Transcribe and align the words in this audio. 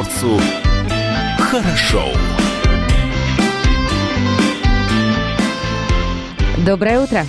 комсомольцу 0.00 0.40
хорошо. 1.38 2.04
Доброе 6.64 7.00
утро. 7.00 7.24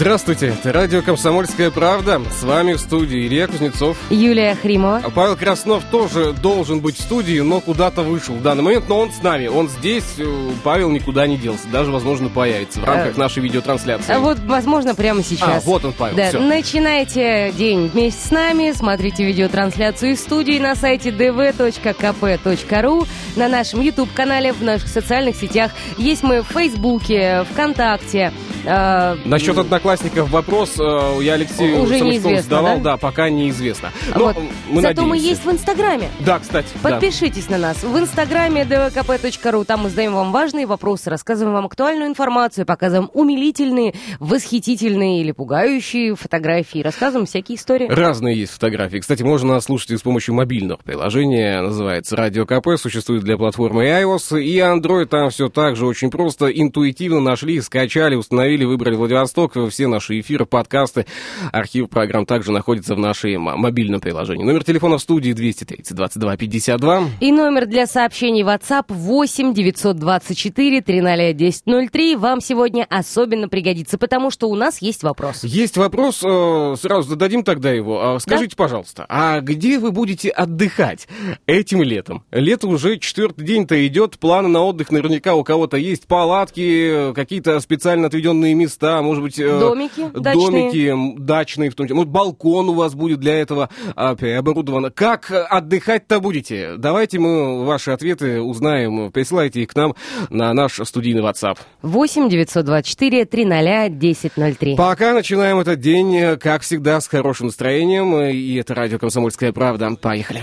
Здравствуйте, 0.00 0.46
это 0.46 0.72
радио 0.72 1.02
«Комсомольская 1.02 1.70
правда». 1.70 2.22
С 2.30 2.42
вами 2.42 2.72
в 2.72 2.80
студии 2.80 3.26
Илья 3.26 3.46
Кузнецов. 3.46 3.98
Юлия 4.08 4.54
Хримова. 4.54 5.02
А 5.04 5.10
Павел 5.10 5.36
Краснов 5.36 5.84
тоже 5.90 6.32
должен 6.32 6.80
быть 6.80 6.96
в 6.96 7.02
студии, 7.02 7.38
но 7.40 7.60
куда-то 7.60 8.00
вышел 8.00 8.34
в 8.34 8.40
данный 8.40 8.62
момент. 8.62 8.88
Но 8.88 8.98
он 8.98 9.12
с 9.12 9.22
нами, 9.22 9.48
он 9.48 9.68
здесь. 9.68 10.14
э, 10.16 10.50
Павел 10.64 10.88
никуда 10.88 11.26
не 11.26 11.36
делся, 11.36 11.68
даже, 11.70 11.90
возможно, 11.90 12.30
появится 12.30 12.80
в 12.80 12.84
рамках 12.84 13.18
Э, 13.18 13.20
нашей 13.20 13.42
видеотрансляции. 13.42 14.10
А 14.10 14.20
вот, 14.20 14.38
возможно, 14.38 14.94
прямо 14.94 15.22
сейчас. 15.22 15.62
А, 15.64 15.66
вот 15.66 15.84
он, 15.84 15.92
Павел, 15.92 16.16
Да, 16.16 16.30
всё. 16.30 16.40
начинайте 16.40 17.52
день 17.52 17.90
вместе 17.92 18.26
с 18.26 18.30
нами, 18.30 18.72
смотрите 18.74 19.22
видеотрансляцию 19.22 20.12
из 20.12 20.20
студии 20.20 20.58
на 20.58 20.76
сайте 20.76 21.10
dv.kp.ru, 21.10 23.06
на 23.36 23.48
нашем 23.48 23.82
YouTube-канале, 23.82 24.54
в 24.54 24.62
наших 24.62 24.88
социальных 24.88 25.36
сетях. 25.36 25.72
Есть 25.98 26.22
мы 26.22 26.40
в 26.40 26.46
Фейсбуке, 26.46 27.44
ВКонтакте. 27.52 28.32
Э, 28.64 29.16
Насчет 29.24 29.56
одноклассников 29.58 30.30
вопрос 30.30 30.74
э, 30.78 31.18
я 31.22 31.34
Алексею 31.34 31.82
Уже 31.82 32.00
неизвестно, 32.00 32.42
задавал, 32.42 32.78
да? 32.78 32.92
да? 32.92 32.96
пока 32.96 33.30
неизвестно. 33.30 33.90
Но 34.14 34.26
вот. 34.26 34.36
мы 34.68 34.82
Зато 34.82 35.02
мы 35.02 35.08
надеемся. 35.10 35.28
есть 35.30 35.44
в 35.44 35.50
Инстаграме. 35.50 36.08
Да, 36.20 36.38
кстати, 36.38 36.68
да. 36.82 36.90
Подпишитесь 36.90 37.48
на 37.48 37.58
нас 37.58 37.82
в 37.82 37.98
инстаграме 37.98 38.62
dvkp.ru. 38.62 39.64
Там 39.64 39.80
мы 39.82 39.90
задаем 39.90 40.14
вам 40.14 40.32
важные 40.32 40.66
вопросы, 40.66 41.10
рассказываем 41.10 41.54
вам 41.54 41.66
актуальную 41.66 42.08
информацию, 42.08 42.66
показываем 42.66 43.10
умилительные, 43.14 43.94
восхитительные 44.18 45.20
или 45.20 45.32
пугающие 45.32 46.14
фотографии, 46.14 46.80
рассказываем 46.80 47.26
всякие 47.26 47.56
истории. 47.56 47.88
Разные 47.88 48.38
есть 48.38 48.52
фотографии. 48.52 48.98
Кстати, 48.98 49.22
можно 49.22 49.54
нас 49.54 49.64
слушать 49.64 49.90
и 49.90 49.96
с 49.96 50.02
помощью 50.02 50.34
мобильного 50.34 50.80
приложения. 50.82 51.60
Называется 51.60 52.16
Радио 52.16 52.46
КП. 52.46 52.76
Существует 52.76 53.22
для 53.22 53.36
платформы 53.36 53.84
iOS 53.84 54.40
и 54.40 54.58
Android. 54.58 55.06
Там 55.06 55.30
все 55.30 55.48
так 55.48 55.76
же 55.76 55.86
очень 55.86 56.10
просто. 56.10 56.46
Интуитивно 56.46 57.20
нашли, 57.20 57.60
скачали, 57.60 58.14
установили, 58.14 58.49
выбрали 58.58 58.96
Владивосток. 58.96 59.52
Все 59.70 59.86
наши 59.86 60.20
эфиры, 60.20 60.46
подкасты, 60.46 61.06
архив 61.52 61.88
программ 61.88 62.26
также 62.26 62.52
находится 62.52 62.94
в 62.94 62.98
нашем 62.98 63.48
м- 63.48 63.58
мобильном 63.60 64.00
приложении. 64.00 64.44
Номер 64.44 64.64
телефона 64.64 64.98
в 64.98 65.00
студии 65.02 65.32
230 65.32 65.94
22 65.94 66.36
52. 66.36 67.02
И 67.20 67.32
номер 67.32 67.66
для 67.66 67.86
сообщений 67.86 68.42
WhatsApp 68.42 68.84
8 68.88 69.54
924 69.54 70.80
300 70.82 71.30
1003 71.30 72.16
вам 72.16 72.40
сегодня 72.40 72.86
особенно 72.88 73.48
пригодится, 73.48 73.98
потому 73.98 74.30
что 74.30 74.48
у 74.48 74.54
нас 74.54 74.80
есть 74.82 75.02
вопрос. 75.02 75.44
Есть 75.44 75.76
вопрос, 75.76 76.22
э, 76.24 76.74
сразу 76.80 77.08
зададим 77.10 77.42
тогда 77.44 77.70
его. 77.72 78.00
А 78.14 78.20
Скажите, 78.20 78.56
пожалуйста, 78.56 79.06
а 79.08 79.40
где 79.40 79.78
вы 79.78 79.92
будете 79.92 80.28
отдыхать 80.30 81.08
этим 81.46 81.82
летом? 81.82 82.24
Лето 82.30 82.66
уже 82.68 82.98
четвертый 82.98 83.44
день-то 83.44 83.86
идет, 83.86 84.18
планы 84.18 84.48
на 84.48 84.62
отдых 84.62 84.90
наверняка 84.90 85.34
у 85.34 85.44
кого-то 85.44 85.76
есть, 85.76 86.06
палатки, 86.06 87.10
э, 87.10 87.12
какие-то 87.14 87.58
специально 87.60 88.06
отведенные 88.06 88.39
места, 88.54 89.02
может 89.02 89.22
быть... 89.22 89.38
э, 89.38 89.58
Домики 89.60 90.10
дачные. 90.14 90.70
Домики 90.70 91.18
дачные, 91.18 91.70
в 91.70 91.74
том 91.74 91.86
числе. 91.86 91.96
Может, 91.96 92.10
балкон 92.10 92.68
у 92.68 92.74
вас 92.74 92.94
будет 92.94 93.20
для 93.20 93.34
этого 93.40 93.68
а, 93.96 94.10
оборудован. 94.38 94.90
Как 94.92 95.30
отдыхать-то 95.30 96.20
будете? 96.20 96.76
Давайте 96.76 97.18
мы 97.18 97.64
ваши 97.64 97.90
ответы 97.90 98.40
узнаем. 98.40 99.10
Присылайте 99.12 99.62
их 99.62 99.68
к 99.68 99.76
нам 99.76 99.94
на 100.30 100.52
наш 100.54 100.80
студийный 100.84 101.22
WhatsApp. 101.22 101.58
8 101.82 102.28
924 102.28 103.24
300 103.24 103.84
1003. 103.86 104.76
Пока 104.76 105.14
начинаем 105.14 105.58
этот 105.60 105.80
день, 105.80 106.16
э, 106.16 106.36
как 106.36 106.62
всегда, 106.62 107.00
с 107.00 107.08
хорошим 107.08 107.46
настроением. 107.46 108.14
э, 108.16 108.32
И 108.32 108.56
это 108.56 108.74
радио 108.74 108.98
«Комсомольская 108.98 109.52
правда». 109.52 109.90
Поехали. 110.00 110.42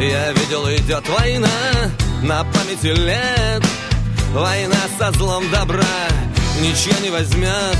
Я 0.00 0.32
видел, 0.32 0.64
идет 0.68 1.06
война 1.08 1.48
на 2.22 2.42
памяти 2.44 2.86
лет 2.98 3.62
Война 4.32 4.78
со 4.96 5.10
злом 5.12 5.50
добра 5.50 5.82
ничья 6.60 6.96
не 7.02 7.10
возьмет. 7.10 7.78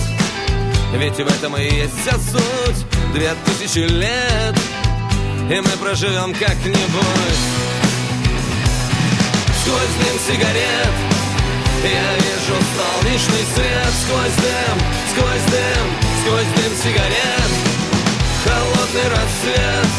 Ведь 0.94 1.15
в 1.15 1.21
этом 1.21 1.56
и 1.56 1.62
есть 1.62 1.94
вся 2.03 2.19
суть. 2.19 2.87
Две 3.15 3.33
тысячи 3.44 3.78
лет 3.78 4.56
И 5.49 5.61
мы 5.61 5.71
проживем 5.81 6.34
как-нибудь. 6.34 7.41
Сквозь 9.62 9.94
дым 10.00 10.19
сигарет 10.27 10.94
Я 11.84 12.15
вижу 12.16 12.56
солнечный 12.75 13.44
свет. 13.55 13.93
Сквозь 14.03 14.37
дым, 14.43 14.78
сквозь 15.12 15.53
дым, 15.53 15.87
сквозь 16.25 16.53
дым 16.56 16.77
сигарет. 16.82 17.50
Холодный 18.44 19.09
рассвет 19.09 19.91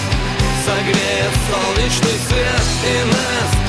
Согреет 0.65 1.33
солнечный 1.49 2.19
свет 2.27 2.65
И 2.83 3.05
нас 3.05 3.60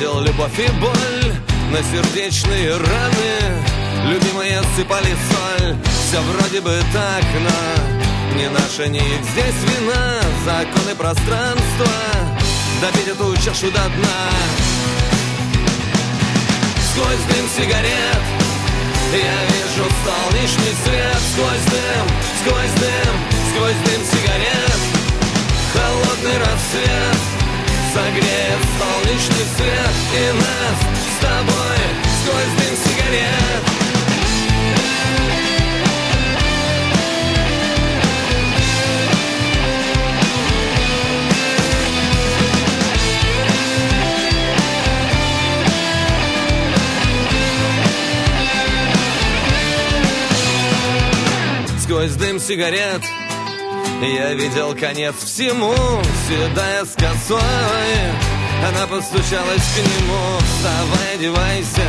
Видел 0.00 0.20
любовь 0.20 0.58
и 0.58 0.66
боль 0.80 1.34
На 1.70 1.82
сердечные 1.82 2.70
раны. 2.70 4.08
Любимые 4.08 4.62
сыпали 4.74 5.14
соль. 5.28 5.76
Все 5.84 6.22
вроде 6.22 6.62
бы 6.62 6.82
так, 6.90 7.22
но 7.38 8.38
Не 8.38 8.48
наша, 8.48 8.88
не 8.88 8.98
их. 8.98 9.22
Здесь 9.32 9.60
вина 9.68 10.20
Законы 10.46 10.94
пространства 10.96 11.86
Допить 12.80 13.08
эту 13.08 13.36
чашу 13.44 13.70
до 13.70 13.84
дна. 13.90 14.30
Сквозь 16.92 17.24
дым 17.28 17.46
сигарет. 17.54 18.22
Я 19.12 19.44
вижу 19.52 19.86
солнечный 20.02 20.74
свет. 20.82 21.20
Сквозь 21.34 21.66
дым, 21.68 22.06
сквозь 22.40 22.80
дым, 22.80 23.14
сквозь 23.52 23.80
дым 23.84 24.02
сигарет. 24.06 24.80
Холодный 25.74 26.38
рассвет 26.38 27.39
Согреет 27.92 28.62
солнечный 28.78 29.46
свет 29.56 29.96
И 30.14 30.32
нас 30.32 30.78
с 31.06 31.20
тобой 31.20 31.80
Сквозь 32.22 32.52
дым 32.56 32.74
сигарет. 32.84 33.64
Сквозь 51.82 52.12
дым 52.12 52.38
сигарет 52.38 53.02
Я 54.02 54.32
видел 54.32 54.74
конец 54.74 55.14
всему 55.22 55.74
Седая 56.26 56.86
с 56.86 56.94
косой. 56.94 57.40
Она 58.66 58.86
постучалась 58.86 59.62
к 59.62 59.78
нему. 59.78 60.38
Вставай, 60.38 61.14
одевайся 61.16 61.86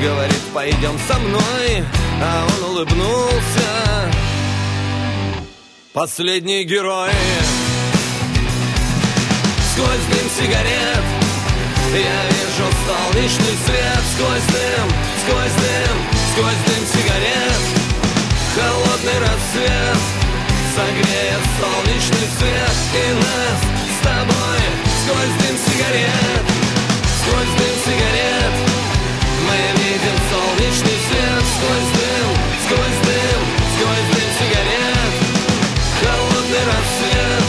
Говорит, 0.00 0.40
пойдем 0.54 0.96
со 1.08 1.18
мной 1.18 1.84
А 2.22 2.46
он 2.46 2.70
улыбнулся. 2.70 4.12
Последний 5.92 6.62
герой. 6.62 7.10
Сквозь 9.72 9.88
дым 9.88 10.30
сигарет. 10.38 11.04
Я 11.94 12.22
вижу 12.30 12.70
солнечный 12.86 13.56
свет. 13.66 14.02
Сквозь 14.14 14.46
дым, 14.54 14.88
сквозь 15.24 15.52
дым, 15.52 15.96
сквозь 16.32 16.62
дым 16.66 16.86
сигарет. 16.92 17.58
Холодный 18.54 19.18
рассвет 19.18 20.27
Согреет 20.78 21.42
солнечный 21.58 22.28
свет 22.38 22.76
И 22.94 23.12
нас 23.18 23.60
с 23.90 24.06
тобой 24.06 24.62
Сквозь 25.02 25.34
дым 25.42 25.56
сигарет 25.58 26.46
Сквозь 27.18 27.54
дым 27.58 27.74
сигарет. 27.82 28.54
Мы 29.42 29.58
видим 29.74 30.16
солнечный 30.30 30.98
свет 31.02 31.44
Сквозь 31.54 31.90
дым, 31.98 32.30
сквозь 32.62 33.00
дым, 33.10 33.40
сквозь 33.74 34.08
дым 34.14 34.30
сигарет. 34.38 35.14
Холодный 35.98 36.64
рассвет 36.70 37.48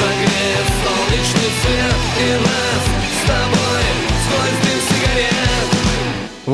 Согреет 0.00 0.68
солнечный 0.80 1.52
свет 1.60 2.00
И 2.24 2.30
нас 2.40 2.84
с 3.12 3.28
тобой 3.28 3.84
Сквозь 4.24 4.65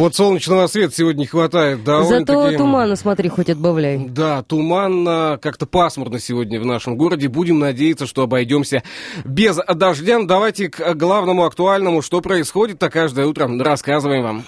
Вот 0.02 0.16
солнечного 0.16 0.66
света 0.66 0.92
сегодня 0.96 1.20
не 1.20 1.26
хватает. 1.26 1.78
Зато 1.86 2.56
тумана, 2.56 2.96
смотри, 2.96 3.28
хоть 3.28 3.48
отбавляй. 3.48 3.98
Да, 4.08 4.42
туманно, 4.42 5.38
как-то 5.40 5.64
пасмурно 5.64 6.18
сегодня 6.18 6.60
в 6.60 6.66
нашем 6.66 6.96
городе. 6.96 7.28
Будем 7.28 7.60
надеяться, 7.60 8.08
что 8.08 8.22
обойдемся 8.22 8.82
без 9.24 9.60
дождя. 9.72 10.18
Давайте 10.24 10.70
к 10.70 10.94
главному 10.94 11.44
актуальному, 11.44 12.02
что 12.02 12.20
происходит-то 12.20 12.90
каждое 12.90 13.26
утро, 13.26 13.48
рассказываем 13.62 14.24
вам. 14.24 14.44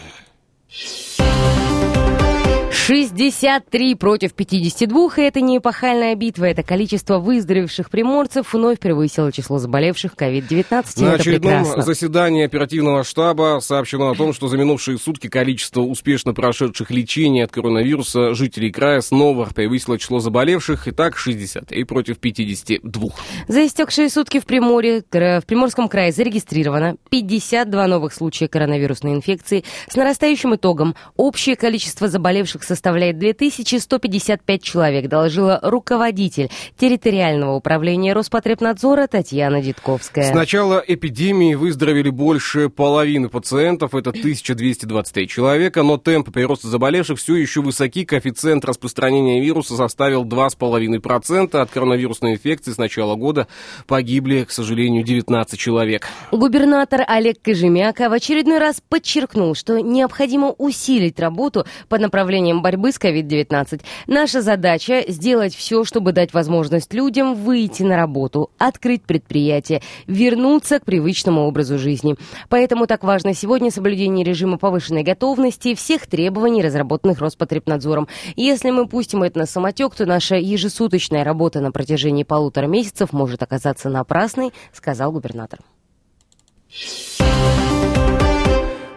63 2.87 3.95
против 3.95 4.35
52, 4.35 5.13
и 5.17 5.23
это 5.23 5.41
не 5.41 5.57
эпохальная 5.57 6.15
битва, 6.17 6.45
это 6.45 6.63
количество 6.63 7.19
выздоровевших 7.19 7.89
приморцев 7.89 8.53
вновь 8.53 8.79
превысило 8.79 9.33
число 9.33 9.59
заболевших 9.59 10.13
COVID-19. 10.13 11.03
На 11.03 11.13
очередном 11.15 11.63
прекрасно. 11.63 11.83
заседании 11.83 12.45
оперативного 12.45 13.03
штаба 13.03 13.61
сообщено 13.63 14.11
о 14.11 14.15
том, 14.15 14.35
что 14.35 14.49
за 14.49 14.59
минувшие 14.59 14.99
сутки 14.99 15.29
количество 15.29 15.81
успешно 15.81 16.35
прошедших 16.35 16.91
лечение 16.91 17.45
от 17.45 17.53
коронавируса 17.53 18.35
жителей 18.35 18.71
края 18.71 19.01
снова 19.01 19.49
превысило 19.55 19.99
число 19.99 20.21
заболевших, 20.21 20.87
и 20.87 20.91
так 20.91 21.17
63 21.17 21.85
против 21.85 22.19
52. 22.19 23.09
За 23.49 23.65
истекшие 23.65 24.11
сутки 24.11 24.41
в 24.41 24.45
Приморье, 24.45 25.03
в 25.11 25.43
Приморском 25.47 25.89
крае 25.89 26.13
зарегистрировано 26.13 26.97
52 27.09 27.87
новых 27.87 28.13
случая 28.13 28.49
коронавирусной 28.49 29.15
инфекции. 29.15 29.65
С 29.89 29.97
нарастающим 29.97 30.55
итогом 30.55 30.95
общее 31.17 31.57
количество 31.57 32.09
заболевших 32.09 32.63
составляет 32.75 33.19
2155 33.19 34.63
человек, 34.63 35.09
доложила 35.09 35.61
руководитель 35.63 36.51
территориального 36.77 37.55
управления 37.55 38.13
Роспотребнадзора 38.13 39.07
Татьяна 39.07 39.63
Дитковская. 39.63 40.25
С 40.25 40.35
начала 40.35 40.83
эпидемии 40.85 41.55
выздоровели 41.55 42.11
больше 42.11 42.69
половины 42.69 43.29
пациентов, 43.29 43.95
это 43.95 44.11
1223 44.11 45.29
человека, 45.29 45.85
но 45.85 45.99
темпы 45.99 46.33
прироста 46.33 46.67
заболевших 46.67 47.19
все 47.19 47.37
еще 47.37 47.63
высоки. 47.63 48.05
Коэффициент 48.05 48.65
распространения 48.65 49.41
вируса 49.41 49.77
составил 49.77 50.25
2,5%. 50.25 51.57
От 51.57 51.71
коронавирусной 51.71 52.33
инфекции 52.33 52.73
с 52.73 52.79
начала 52.79 53.15
года 53.15 53.47
погибли, 53.87 54.43
к 54.43 54.51
сожалению, 54.51 55.05
19 55.05 55.59
человек. 55.59 56.09
Губернатор 56.33 57.05
Олег 57.07 57.41
Кожемяка 57.41 58.09
в 58.09 58.13
очередной 58.13 58.59
раз 58.59 58.83
подчеркнул, 58.89 59.55
что 59.55 59.79
необходимо 59.79 60.51
усилить 60.59 61.21
работу 61.21 61.65
по 61.89 61.99
направлениям 61.99 62.63
борьбы 62.65 62.93
с 62.93 62.99
COVID-19. 62.99 63.83
Наша 64.07 64.41
задача– 64.41 65.05
сделать 65.09 65.55
все, 65.55 65.85
чтобы 65.85 66.13
дать 66.13 66.33
возможность 66.33 66.95
людям 66.95 67.35
выйти 67.35 67.83
на 67.83 67.95
работу, 67.95 68.51
открыть 68.57 69.03
предприятие, 69.03 69.83
вернуться 70.07 70.81
к 70.81 70.87
привычному 70.87 71.43
образу 71.43 71.77
жизни. 71.77 72.17
Поэтому 72.49 72.87
так 72.87 73.05
важно 73.05 73.35
сегодня 73.35 73.71
соблюдение 73.71 74.25
режима 74.25 74.57
повышенной 74.57 75.03
готовности 75.03 75.69
и 75.69 75.75
всех 75.75 76.07
требований, 76.07 76.63
разработанных 76.63 77.21
Роспотребнадзором. 77.21 78.09
Если 78.35 78.71
мы 78.71 78.89
пустим 78.89 79.23
это 79.25 79.41
на 79.41 79.47
самотек, 79.47 79.95
то 79.95 80.07
наша 80.07 80.37
ежесуточная 80.37 81.23
работа 81.23 81.61
на 81.61 81.71
протяжении 81.71 82.25
полутора 82.25 82.67
месяцев 82.67 83.13
может 83.13 83.43
оказаться 83.43 83.91
напрасной, 83.91 84.55
сказал 84.73 85.13
губернатор. 85.13 85.59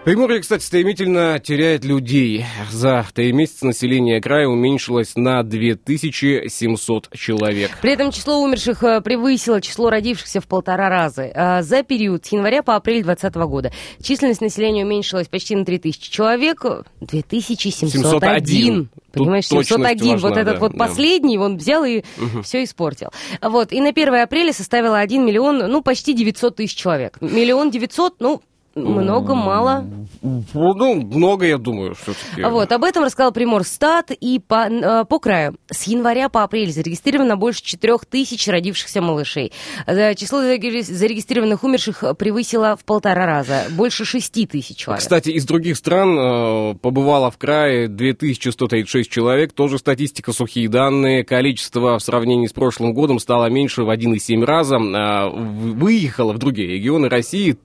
Приморье, 0.08 0.40
кстати, 0.40 0.64
стремительно 0.64 1.38
теряет 1.38 1.84
людей. 1.84 2.46
За 2.72 3.06
три 3.14 3.34
месяца 3.34 3.66
население 3.66 4.22
края 4.22 4.48
уменьшилось 4.48 5.18
на 5.18 5.44
2700 5.44 7.10
человек. 7.12 7.78
При 7.82 7.92
этом 7.92 8.12
число 8.14 8.42
умерших 8.42 8.84
э, 8.86 9.02
превысило 9.02 9.60
число 9.60 9.90
родившихся 9.90 10.40
в 10.40 10.48
полтора 10.48 10.88
раза. 10.88 11.30
А 11.36 11.62
За 11.62 11.84
период 11.84 12.26
с 12.26 12.32
января 12.32 12.64
по 12.64 12.78
апрель 12.78 13.04
2020 13.04 13.36
года 13.50 13.74
численность 14.02 14.40
населения 14.40 14.86
уменьшилась 14.86 15.28
почти 15.28 15.58
на 15.58 15.66
3000 15.66 16.10
человек. 16.10 16.64
2701. 17.02 17.92
701. 17.92 18.90
Понимаешь, 19.12 19.48
Тут 19.50 19.68
точность 19.68 20.00
701. 20.00 20.14
вот 20.14 20.22
важна, 20.22 20.42
этот 20.42 20.54
да, 20.54 20.60
вот 20.62 20.72
да. 20.72 20.78
последний, 20.78 21.38
он 21.38 21.58
взял 21.58 21.84
и 21.84 22.04
все 22.44 22.64
испортил. 22.64 23.10
Вот. 23.42 23.74
И 23.74 23.82
на 23.82 23.90
1 23.90 24.16
апреля 24.16 24.54
составило 24.54 25.00
1 25.00 25.26
миллион, 25.26 25.58
ну, 25.58 25.82
почти 25.82 26.14
900 26.14 26.56
тысяч 26.56 26.78
человек. 26.78 27.18
Миллион 27.20 27.72
девятьсот, 27.72 28.22
ну, 28.22 28.42
много, 28.78 29.36
мало. 29.36 29.86
Ну, 30.22 30.96
много, 30.96 31.46
я 31.46 31.58
думаю, 31.58 31.96
все-таки. 31.96 32.44
Вот, 32.44 32.72
об 32.72 32.84
этом 32.84 33.04
рассказал 33.04 33.32
Приморстат. 33.32 34.12
И 34.12 34.40
по, 34.40 34.68
э, 34.70 35.06
по 35.06 35.20
краю 35.20 35.56
с 35.70 35.84
января 35.84 36.30
по 36.30 36.44
апрель 36.44 36.72
зарегистрировано 36.72 37.38
больше 37.38 37.64
4 37.64 37.98
тысяч 38.10 38.48
родившихся 38.48 39.02
малышей. 39.02 39.52
Э, 39.86 40.16
Число 40.16 40.42
зареги- 40.42 40.82
зарегистрированных 40.82 41.64
умерших 41.64 42.04
превысило 42.18 42.76
в 42.76 42.86
полтора 42.86 43.26
раза. 43.26 43.66
Больше 43.72 44.06
6 44.06 44.46
тысяч 44.46 44.78
человек. 44.78 45.02
Кстати, 45.02 45.30
из 45.30 45.46
других 45.46 45.78
стран 45.78 46.18
э, 46.18 46.76
побывало 46.76 47.32
в 47.32 47.38
крае 47.38 47.88
2136 47.88 49.10
человек. 49.10 49.54
Тоже 49.54 49.78
статистика, 49.78 50.32
сухие 50.34 50.70
данные. 50.70 51.24
Количество 51.24 51.98
в 52.00 52.04
сравнении 52.04 52.48
с 52.48 52.54
прошлым 52.54 52.94
годом 52.94 53.20
стало 53.20 53.50
меньше 53.50 53.84
в 53.84 53.90
1,7 53.90 54.44
раза. 54.44 54.78
А, 54.78 55.30
выехало 55.30 56.34
в 56.34 56.38
другие 56.38 56.68
регионы 56.68 57.10
России 57.10 57.58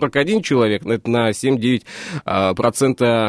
4141 0.00 0.42
человек. 0.42 0.86
Это 0.86 1.10
на 1.10 1.30
7-9% 1.30 1.82
а, 2.24 2.54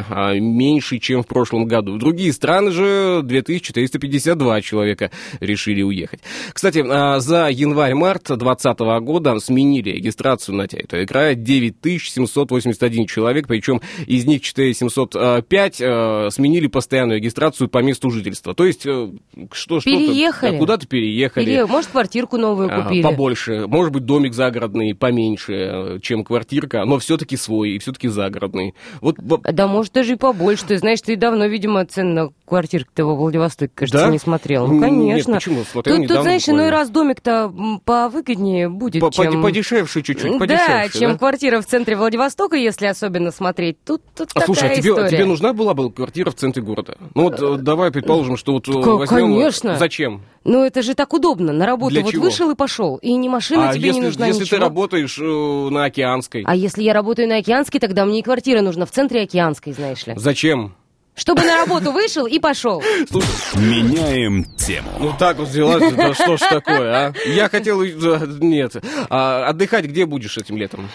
а, 0.09 0.33
меньше, 0.33 0.99
чем 0.99 1.23
в 1.23 1.27
прошлом 1.27 1.65
году. 1.65 1.95
В 1.95 1.99
другие 1.99 2.33
страны 2.33 2.71
же 2.71 3.21
2452 3.23 4.61
человека 4.61 5.11
решили 5.39 5.81
уехать. 5.81 6.19
Кстати, 6.53 6.83
а, 6.87 7.19
за 7.19 7.49
январь-март 7.49 8.27
2020 8.27 8.79
года 9.01 9.39
сменили 9.39 9.91
регистрацию 9.91 10.55
на 10.55 10.67
края 10.67 11.35
9781 11.35 13.07
человек, 13.07 13.47
причем 13.47 13.81
из 14.07 14.25
них 14.25 14.41
4705 14.41 15.81
э, 15.81 16.29
сменили 16.31 16.67
постоянную 16.67 17.19
регистрацию 17.19 17.69
по 17.69 17.79
месту 17.79 18.09
жительства. 18.09 18.53
То 18.53 18.65
есть, 18.65 18.85
э, 18.85 19.09
что, 19.51 19.79
что 19.79 19.89
Переехали. 19.89 20.57
куда-то 20.57 20.87
переехали. 20.87 21.45
Или, 21.45 21.63
может, 21.63 21.91
квартирку 21.91 22.37
новую 22.37 22.69
купили. 22.69 23.01
Побольше. 23.01 23.67
Может 23.67 23.93
быть, 23.93 24.05
домик 24.05 24.33
загородный 24.33 24.95
поменьше, 24.95 25.53
э, 25.53 25.99
чем 26.01 26.23
квартирка, 26.55 26.85
но 26.85 26.99
все-таки 26.99 27.37
свой 27.37 27.71
и 27.71 27.79
все-таки 27.79 28.07
загородный. 28.07 28.73
Вот 29.01 29.17
Да, 29.19 29.67
может, 29.67 29.93
даже 29.93 30.13
и 30.13 30.15
побольше. 30.15 30.65
Ты 30.65 30.77
знаешь, 30.77 31.01
ты 31.01 31.15
давно, 31.15 31.45
видимо, 31.45 31.85
цены 31.85 32.13
на 32.13 32.29
квартирку-то 32.45 33.05
во 33.05 33.15
Владивостоке, 33.15 33.71
кажется, 33.73 34.05
Да? 34.05 34.11
не 34.11 34.19
смотрел. 34.19 34.67
Ну, 34.67 34.83
Н- 34.83 34.99
нет, 34.99 35.09
конечно. 35.13 35.33
почему? 35.35 35.63
Смотрел 35.63 35.97
тут, 35.97 36.07
тут, 36.07 36.21
знаешь, 36.21 36.47
иной 36.47 36.69
раз 36.69 36.89
домик-то 36.89 37.51
повыгоднее 37.83 38.69
будет, 38.69 39.01
по- 39.01 39.11
чем... 39.11 39.41
подешевше 39.41 40.01
чуть-чуть, 40.01 40.31
Да, 40.33 40.37
подешевше. 40.39 40.99
чем 40.99 41.11
да? 41.13 41.17
квартира 41.17 41.61
в 41.61 41.65
центре 41.65 41.95
Владивостока, 41.95 42.55
если 42.55 42.85
особенно 42.87 43.31
смотреть. 43.31 43.77
Тут, 43.83 44.01
тут 44.15 44.29
А 44.35 44.41
слушай, 44.41 44.59
а 44.59 44.61
такая 44.69 44.77
тебе, 44.81 44.89
история. 44.91 45.09
тебе 45.09 45.25
нужна 45.25 45.53
была 45.53 45.73
бы 45.73 45.91
квартира 45.91 46.31
в 46.31 46.35
центре 46.35 46.61
города? 46.61 46.97
Ну 47.13 47.23
вот 47.23 47.39
э, 47.41 47.57
давай 47.61 47.91
предположим, 47.91 48.37
что 48.37 48.53
вот 48.53 48.67
э, 48.67 48.71
возьмем... 48.71 49.17
э, 49.17 49.21
конечно. 49.21 49.75
Зачем? 49.77 50.21
Ну, 50.43 50.63
это 50.63 50.83
же 50.83 50.93
так 50.93 51.11
удобно. 51.13 51.51
На 51.53 51.65
работу 51.65 51.95
Для 51.95 52.03
вот 52.03 52.11
чего? 52.11 52.23
вышел 52.25 52.51
и 52.51 52.55
пошел. 52.55 52.97
И 52.97 53.13
ни 53.15 53.27
машина 53.27 53.69
а 53.69 53.73
тебе 53.73 53.87
если, 53.87 53.99
не 53.99 54.05
нужна, 54.05 54.27
если 54.27 54.41
ничего. 54.43 54.57
ты 54.57 54.63
работаешь 54.63 55.17
на 55.17 55.85
Океанской? 55.85 56.34
А 56.45 56.55
если 56.55 56.83
я 56.83 56.93
работаю 56.93 57.27
на 57.27 57.37
Океанской, 57.37 57.79
тогда 57.79 58.05
мне 58.05 58.19
и 58.19 58.23
квартира 58.23 58.61
нужна 58.61 58.85
в 58.85 58.91
центре 58.91 59.21
Океанской, 59.21 59.73
знаешь 59.73 60.05
ли. 60.07 60.13
Зачем? 60.17 60.75
Чтобы 61.15 61.43
на 61.43 61.57
работу 61.57 61.91
вышел 61.93 62.25
и 62.25 62.39
пошел. 62.39 62.83
Слушай, 63.09 63.27
Меняем 63.55 64.43
тему. 64.57 64.89
ну 64.99 65.13
так 65.17 65.37
вот 65.37 65.47
взяла, 65.47 65.79
да 65.79 66.13
что 66.13 66.35
ж 66.35 66.41
такое, 66.41 67.07
а? 67.07 67.13
Я 67.25 67.47
хотел... 67.47 67.81
да, 67.81 68.21
Нет. 68.41 68.75
А 69.09 69.47
отдыхать 69.47 69.85
где 69.85 70.05
будешь 70.05 70.37
этим 70.37 70.57
летом? 70.57 70.89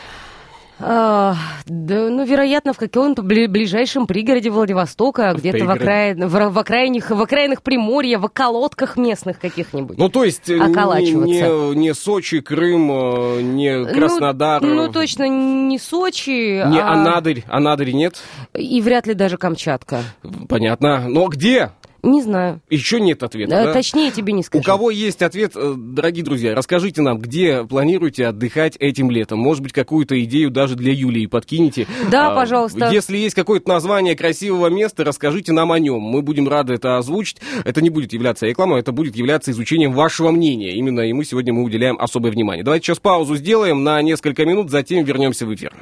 А, 0.82 1.34
да, 1.66 2.08
ну, 2.08 2.24
вероятно, 2.24 2.72
в 2.72 2.78
каком-то 2.78 3.22
бли- 3.22 3.48
ближайшем 3.48 4.06
пригороде 4.06 4.50
Владивостока, 4.50 5.32
где-то 5.36 5.64
в, 5.64 5.70
окраин, 5.70 6.26
в, 6.26 6.50
в, 6.50 6.58
окраинах, 6.58 7.10
в 7.10 7.20
окраинах 7.22 7.62
Приморья, 7.62 8.18
в 8.18 8.24
околотках 8.24 8.96
местных 8.96 9.38
каких-нибудь. 9.38 9.98
Ну, 9.98 10.08
то 10.08 10.24
есть 10.24 10.48
не, 10.48 10.56
не, 10.58 11.74
не 11.76 11.94
Сочи, 11.94 12.40
Крым, 12.40 12.90
э, 12.90 13.42
не 13.42 13.78
Ну, 13.78 13.92
Краснодар, 13.92 14.62
Ну, 14.62 14.88
э, 14.88 14.92
точно 14.92 15.28
не 15.28 15.78
Сочи, 15.78 16.64
не 16.66 16.80
а- 16.80 16.92
Анадырь. 16.92 17.44
Анадырь 17.48 17.92
нет? 17.92 18.22
и 18.54 18.80
вряд 18.80 19.06
ли 19.06 19.14
даже 19.14 19.36
Камчатка. 19.36 20.00
Понятно. 20.48 21.06
Но 21.08 21.26
где? 21.28 21.70
Не 22.02 22.22
знаю. 22.22 22.60
Еще 22.70 23.00
нет 23.00 23.22
ответа, 23.22 23.54
Э, 23.54 23.64
да? 23.66 23.72
Точнее 23.72 24.10
тебе 24.10 24.32
не 24.32 24.40
У 24.40 24.42
скажу. 24.42 24.64
кого 24.64 24.90
есть 24.90 25.22
ответ, 25.22 25.52
э, 25.54 25.74
дорогие 25.76 26.24
друзья, 26.24 26.54
расскажите 26.54 27.02
нам, 27.02 27.18
где 27.18 27.64
планируете 27.64 28.26
отдыхать 28.26 28.76
этим 28.78 29.10
летом. 29.10 29.38
Может 29.38 29.62
быть, 29.62 29.72
какую-то 29.72 30.22
идею 30.24 30.50
даже 30.50 30.76
для 30.76 30.92
Юлии 30.92 31.26
подкинете. 31.26 31.86
Да, 32.10 32.32
А, 32.32 32.34
пожалуйста. 32.34 32.90
Если 32.90 33.16
есть 33.16 33.34
какое-то 33.34 33.68
название 33.68 34.16
красивого 34.16 34.68
места, 34.68 35.04
расскажите 35.04 35.52
нам 35.52 35.72
о 35.72 35.78
нем. 35.78 36.00
Мы 36.00 36.22
будем 36.22 36.48
рады 36.48 36.74
это 36.74 36.96
озвучить. 36.98 37.38
Это 37.64 37.80
не 37.82 37.90
будет 37.90 38.12
являться 38.12 38.46
рекламой, 38.46 38.80
это 38.80 38.92
будет 38.92 39.16
являться 39.16 39.50
изучением 39.50 39.92
вашего 39.92 40.30
мнения. 40.30 40.74
Именно 40.76 41.00
ему 41.00 41.22
сегодня 41.22 41.52
мы 41.52 41.62
уделяем 41.62 41.96
особое 42.00 42.32
внимание. 42.32 42.64
Давайте 42.64 42.86
сейчас 42.86 42.98
паузу 42.98 43.36
сделаем 43.36 43.84
на 43.84 44.00
несколько 44.02 44.44
минут, 44.46 44.70
затем 44.70 45.04
вернемся 45.04 45.46
в 45.46 45.54
эфир. 45.54 45.72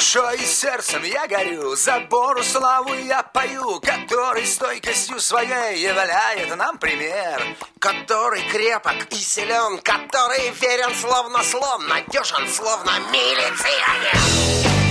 Душой 0.00 0.38
и 0.38 0.46
сердцем 0.46 1.02
я 1.02 1.26
горю, 1.26 1.76
за 1.76 2.00
Бору 2.00 2.42
славу 2.42 2.94
я 2.94 3.22
пою, 3.22 3.80
который 3.80 4.46
стойкостью 4.46 5.20
своей 5.20 5.78
являет 5.78 6.56
нам 6.56 6.78
пример. 6.78 7.42
который 7.78 8.40
крепок 8.50 9.06
и 9.10 9.16
силен, 9.16 9.78
который 9.82 10.52
верен 10.58 10.94
словно 10.94 11.42
слон, 11.42 11.86
надежен 11.86 12.48
словно 12.48 12.92
милиционер. 13.12 14.89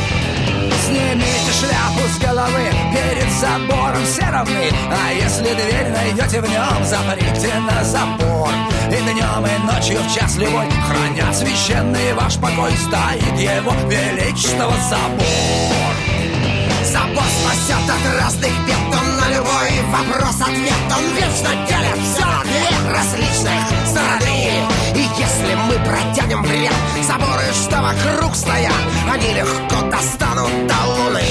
Снимите 0.90 1.52
шляпу 1.54 2.02
с 2.12 2.18
головы, 2.18 2.66
перед 2.92 3.32
забором 3.34 4.04
все 4.06 4.26
равны. 4.32 4.72
А 4.90 5.14
если 5.14 5.54
дверь 5.54 5.90
найдете 5.90 6.42
в 6.42 6.50
нем, 6.50 6.84
заприте 6.84 7.54
на 7.60 7.84
забор. 7.84 8.50
И 8.88 8.96
днем, 8.96 9.46
и 9.46 9.72
ночью 9.72 10.00
в 10.02 10.16
час 10.16 10.36
любой 10.38 10.66
Хранят 10.88 11.36
священный 11.36 12.12
ваш 12.14 12.38
покой 12.38 12.72
Стоит 12.72 13.40
его 13.40 13.72
величество 13.88 14.74
забор. 14.90 15.94
Забор 16.86 17.24
спасет 17.24 17.88
от 17.88 18.20
разных 18.20 18.52
бед 18.66 18.76
Он 18.92 19.16
на 19.18 19.30
любой 19.30 19.70
вопрос 19.92 20.42
ответ. 20.42 20.74
Он 20.90 21.04
вечно 21.14 21.50
делит 21.68 22.00
все 22.04 22.26
на 22.26 22.42
две 22.42 22.92
различных 22.92 23.62
стороны. 23.86 24.89
И 25.18 25.22
если 25.22 25.56
мы 25.56 25.74
протянем 25.86 26.44
вред 26.44 26.74
заборы, 27.04 27.46
что 27.54 27.82
вокруг 27.82 28.36
стоят, 28.36 28.74
они 29.12 29.34
легко 29.34 29.82
достанут 29.90 30.68
до 30.68 30.86
луны. 30.86 31.24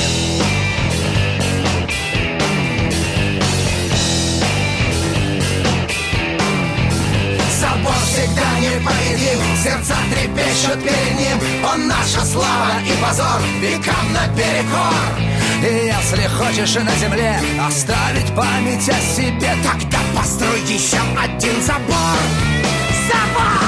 Забор 7.60 7.94
всегда 8.06 8.58
непобедим, 8.60 9.56
сердца 9.62 9.96
трепещут 10.10 10.82
перед 10.82 11.18
ним. 11.18 11.64
Он 11.64 11.88
наша 11.88 12.24
слава 12.24 12.80
и 12.84 13.02
позор 13.02 13.40
векам 13.60 14.12
наперекор. 14.12 15.28
И 15.60 15.86
если 15.86 16.26
хочешь 16.28 16.74
на 16.76 16.94
земле 16.96 17.40
оставить 17.66 18.34
память 18.34 18.88
о 18.88 19.00
себе, 19.00 19.54
тогда 19.62 19.98
построй 20.16 20.60
еще 20.62 20.98
один 21.20 21.60
забор. 21.62 22.18
Забор! 23.08 23.67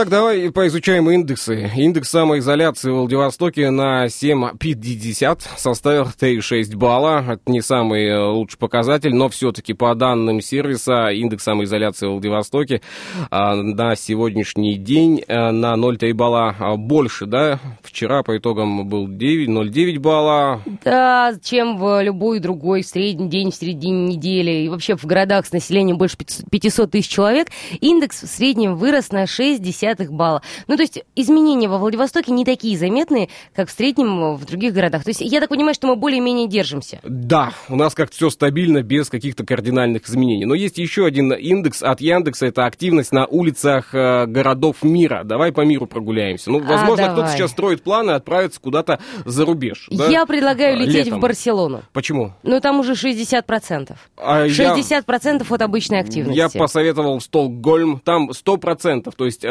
Итак, 0.00 0.08
давай 0.08 0.50
поизучаем 0.50 1.10
индексы. 1.10 1.70
Индекс 1.76 2.08
самоизоляции 2.08 2.90
в 2.90 3.00
Владивостоке 3.00 3.68
на 3.68 4.06
7,50 4.06 5.42
составил 5.58 6.04
3,6 6.04 6.74
балла. 6.74 7.22
Это 7.28 7.42
не 7.44 7.60
самый 7.60 8.06
э, 8.06 8.18
лучший 8.18 8.58
показатель, 8.58 9.14
но 9.14 9.28
все-таки 9.28 9.74
по 9.74 9.94
данным 9.94 10.40
сервиса 10.40 11.08
индекс 11.08 11.44
самоизоляции 11.44 12.06
в 12.06 12.12
Владивостоке 12.12 12.80
а, 13.30 13.54
на 13.56 13.94
сегодняшний 13.94 14.76
день 14.76 15.22
э, 15.28 15.50
на 15.50 15.74
0,3 15.74 16.14
балла 16.14 16.56
а, 16.58 16.76
больше, 16.76 17.26
да? 17.26 17.60
Вчера 17.82 18.22
по 18.22 18.38
итогам 18.38 18.88
был 18.88 19.06
0,9 19.06 19.98
балла. 19.98 20.62
Да, 20.82 21.34
чем 21.44 21.76
в 21.76 22.02
любой 22.02 22.38
другой 22.38 22.84
средний 22.84 23.28
день 23.28 23.50
в 23.50 23.54
середине 23.54 24.14
недели. 24.14 24.64
И 24.64 24.70
вообще 24.70 24.96
в 24.96 25.04
городах 25.04 25.44
с 25.44 25.52
населением 25.52 25.98
больше 25.98 26.16
500 26.16 26.90
тысяч 26.90 27.08
человек 27.08 27.48
индекс 27.82 28.22
в 28.22 28.28
среднем 28.28 28.76
вырос 28.76 29.12
на 29.12 29.26
60 29.26 29.89
0,9 29.90 30.10
балла. 30.10 30.42
Ну, 30.66 30.76
то 30.76 30.82
есть 30.82 31.02
изменения 31.16 31.68
во 31.68 31.78
Владивостоке 31.78 32.32
не 32.32 32.44
такие 32.44 32.76
заметные, 32.76 33.28
как 33.54 33.68
в 33.68 33.72
среднем 33.72 34.22
э, 34.22 34.34
в 34.36 34.44
других 34.44 34.72
городах. 34.72 35.04
То 35.04 35.10
есть 35.10 35.20
я 35.20 35.40
так 35.40 35.48
понимаю, 35.48 35.74
что 35.74 35.86
мы 35.86 35.96
более-менее 35.96 36.48
держимся. 36.48 37.00
Да, 37.02 37.52
у 37.68 37.76
нас 37.76 37.94
как-то 37.94 38.16
все 38.16 38.30
стабильно, 38.30 38.82
без 38.82 39.08
каких-то 39.08 39.44
кардинальных 39.44 40.08
изменений. 40.08 40.44
Но 40.44 40.54
есть 40.54 40.78
еще 40.78 41.06
один 41.06 41.32
индекс 41.32 41.82
от 41.82 42.00
Яндекса, 42.00 42.46
это 42.46 42.64
активность 42.64 43.12
на 43.12 43.26
улицах 43.26 43.94
э, 43.94 44.26
городов 44.26 44.82
мира. 44.82 45.22
Давай 45.24 45.52
по 45.52 45.62
миру 45.62 45.86
прогуляемся. 45.86 46.50
Ну, 46.50 46.60
а, 46.60 46.62
возможно, 46.62 47.06
а, 47.06 47.12
кто-то 47.12 47.28
сейчас 47.28 47.50
строит 47.50 47.82
планы 47.82 48.12
отправиться 48.12 48.60
куда-то 48.60 49.00
за 49.24 49.44
рубеж. 49.44 49.88
Да? 49.90 50.08
Я 50.08 50.26
предлагаю 50.26 50.74
а, 50.74 50.78
лететь 50.78 51.06
Летом. 51.06 51.18
в 51.18 51.22
Барселону. 51.22 51.82
Почему? 51.92 52.32
Ну, 52.42 52.60
там 52.60 52.80
уже 52.80 52.92
60%. 52.92 53.96
А 54.16 54.46
60% 54.46 55.46
я... 55.48 55.54
от 55.54 55.62
обычной 55.62 56.00
активности. 56.00 56.36
Я 56.36 56.48
посоветовал 56.48 57.18
в 57.18 57.22
Стокгольм, 57.22 58.00
там 58.04 58.30
100%, 58.30 59.12
то 59.16 59.24
есть 59.24 59.44
э, 59.44 59.48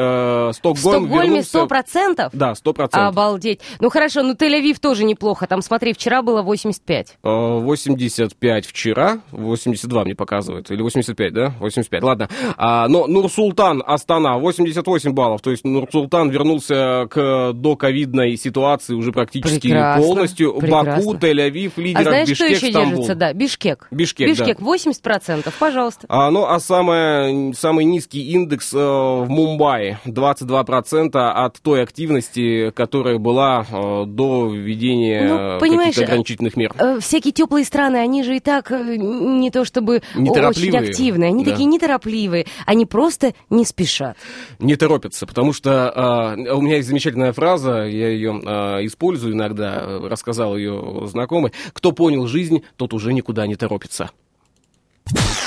в 0.50 0.54
Стокгольм 0.54 1.06
Стокгольме 1.08 1.42
вернулся... 1.42 1.60
100%? 1.60 2.30
Да, 2.34 2.52
100%. 2.54 2.90
Обалдеть. 2.92 3.62
Ну 3.80 3.90
хорошо, 3.90 4.24
ну 4.24 4.34
Тель-Авив 4.34 4.80
тоже 4.80 5.04
неплохо. 5.04 5.48
Там, 5.48 5.62
смотри, 5.62 5.94
вчера 5.94 6.22
было 6.22 6.42
85. 6.42 7.18
Э, 7.24 7.30
85 7.60 8.66
вчера, 8.66 9.20
82 9.32 10.04
мне 10.06 10.16
показывают, 10.16 10.72
или 10.72 10.82
85, 10.82 11.34
да? 11.34 11.54
85, 11.60 12.04
ладно. 12.04 12.30
А, 12.58 12.88
но 12.88 13.08
Нур-Султан, 13.08 13.84
Астана, 13.86 14.38
88 14.38 15.12
баллов, 15.14 15.42
то 15.42 15.52
есть 15.52 15.64
Нур-Султан 15.66 16.30
вернулся 16.30 17.08
к 17.10 17.54
доковидной 17.54 18.36
ситуации 18.38 18.94
уже 18.94 19.12
практически 19.12 19.68
Прекрасно, 19.70 20.04
полностью. 20.04 20.54
прекрасно. 20.54 20.96
Баку, 20.98 21.14
Тель-Авив, 21.16 21.72
А 21.76 21.82
лидерах 21.82 22.08
знаешь, 22.08 22.30
Бишкек, 22.30 22.46
что 22.58 22.66
еще 22.66 22.72
Стамбул. 22.72 22.90
держится? 22.92 23.16
Да, 23.16 23.34
Бишкек. 23.34 23.88
Бишкек, 23.92 24.30
Бишкек 24.30 24.60
80%, 24.60 25.54
пожалуйста. 25.60 26.06
А, 26.10 26.30
ну, 26.32 26.46
а 26.46 26.60
самое, 26.60 27.54
самый 27.54 27.86
низкий 27.86 28.32
индекс 28.32 28.74
э, 28.74 28.78
в 28.78 29.26
Мумбаи, 29.30 29.98
22% 30.20 31.16
от 31.16 31.62
той 31.62 31.84
активности, 31.84 32.72
которая 32.72 33.18
была 33.18 33.66
э, 33.70 34.04
до 34.06 34.48
введения 34.48 35.28
Ну, 35.28 35.58
э, 35.58 35.60
каких-то 35.60 36.04
ограничительных 36.04 36.58
мер. 36.58 36.74
Э, 36.78 37.00
Всякие 37.00 37.32
теплые 37.32 37.66
страны, 37.66 37.98
они 37.98 38.24
же 38.24 38.36
и 38.36 38.40
так 38.40 38.72
э, 38.72 38.98
не 38.98 39.52
то 39.52 39.66
чтобы 39.66 40.02
очень 40.16 40.76
активные, 40.76 41.30
они 41.30 41.44
да. 41.44 41.52
такие 41.52 41.66
неторопливые, 41.66 42.46
они 42.66 42.86
просто 42.86 43.34
не 43.50 43.66
спешат. 43.66 44.18
не 44.60 44.76
торопятся, 44.76 45.26
потому 45.26 45.54
что 45.54 45.90
а, 45.90 46.36
у 46.56 46.62
меня 46.62 46.78
есть 46.78 46.88
замечательная 46.88 47.34
фраза, 47.34 47.84
я 47.86 48.10
ее 48.10 48.42
а, 48.46 48.80
использую 48.86 49.34
иногда, 49.34 49.82
э, 49.82 50.08
рассказал 50.08 50.58
ее 50.58 51.04
знакомый. 51.06 51.54
Кто 51.74 51.92
понял 51.92 52.28
жизнь, 52.28 52.64
тот 52.76 52.94
уже 52.94 53.14
никуда 53.14 53.48
не 53.48 53.56
торопится. 53.56 54.12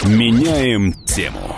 Меняем 0.05 0.93
тему. 1.05 1.57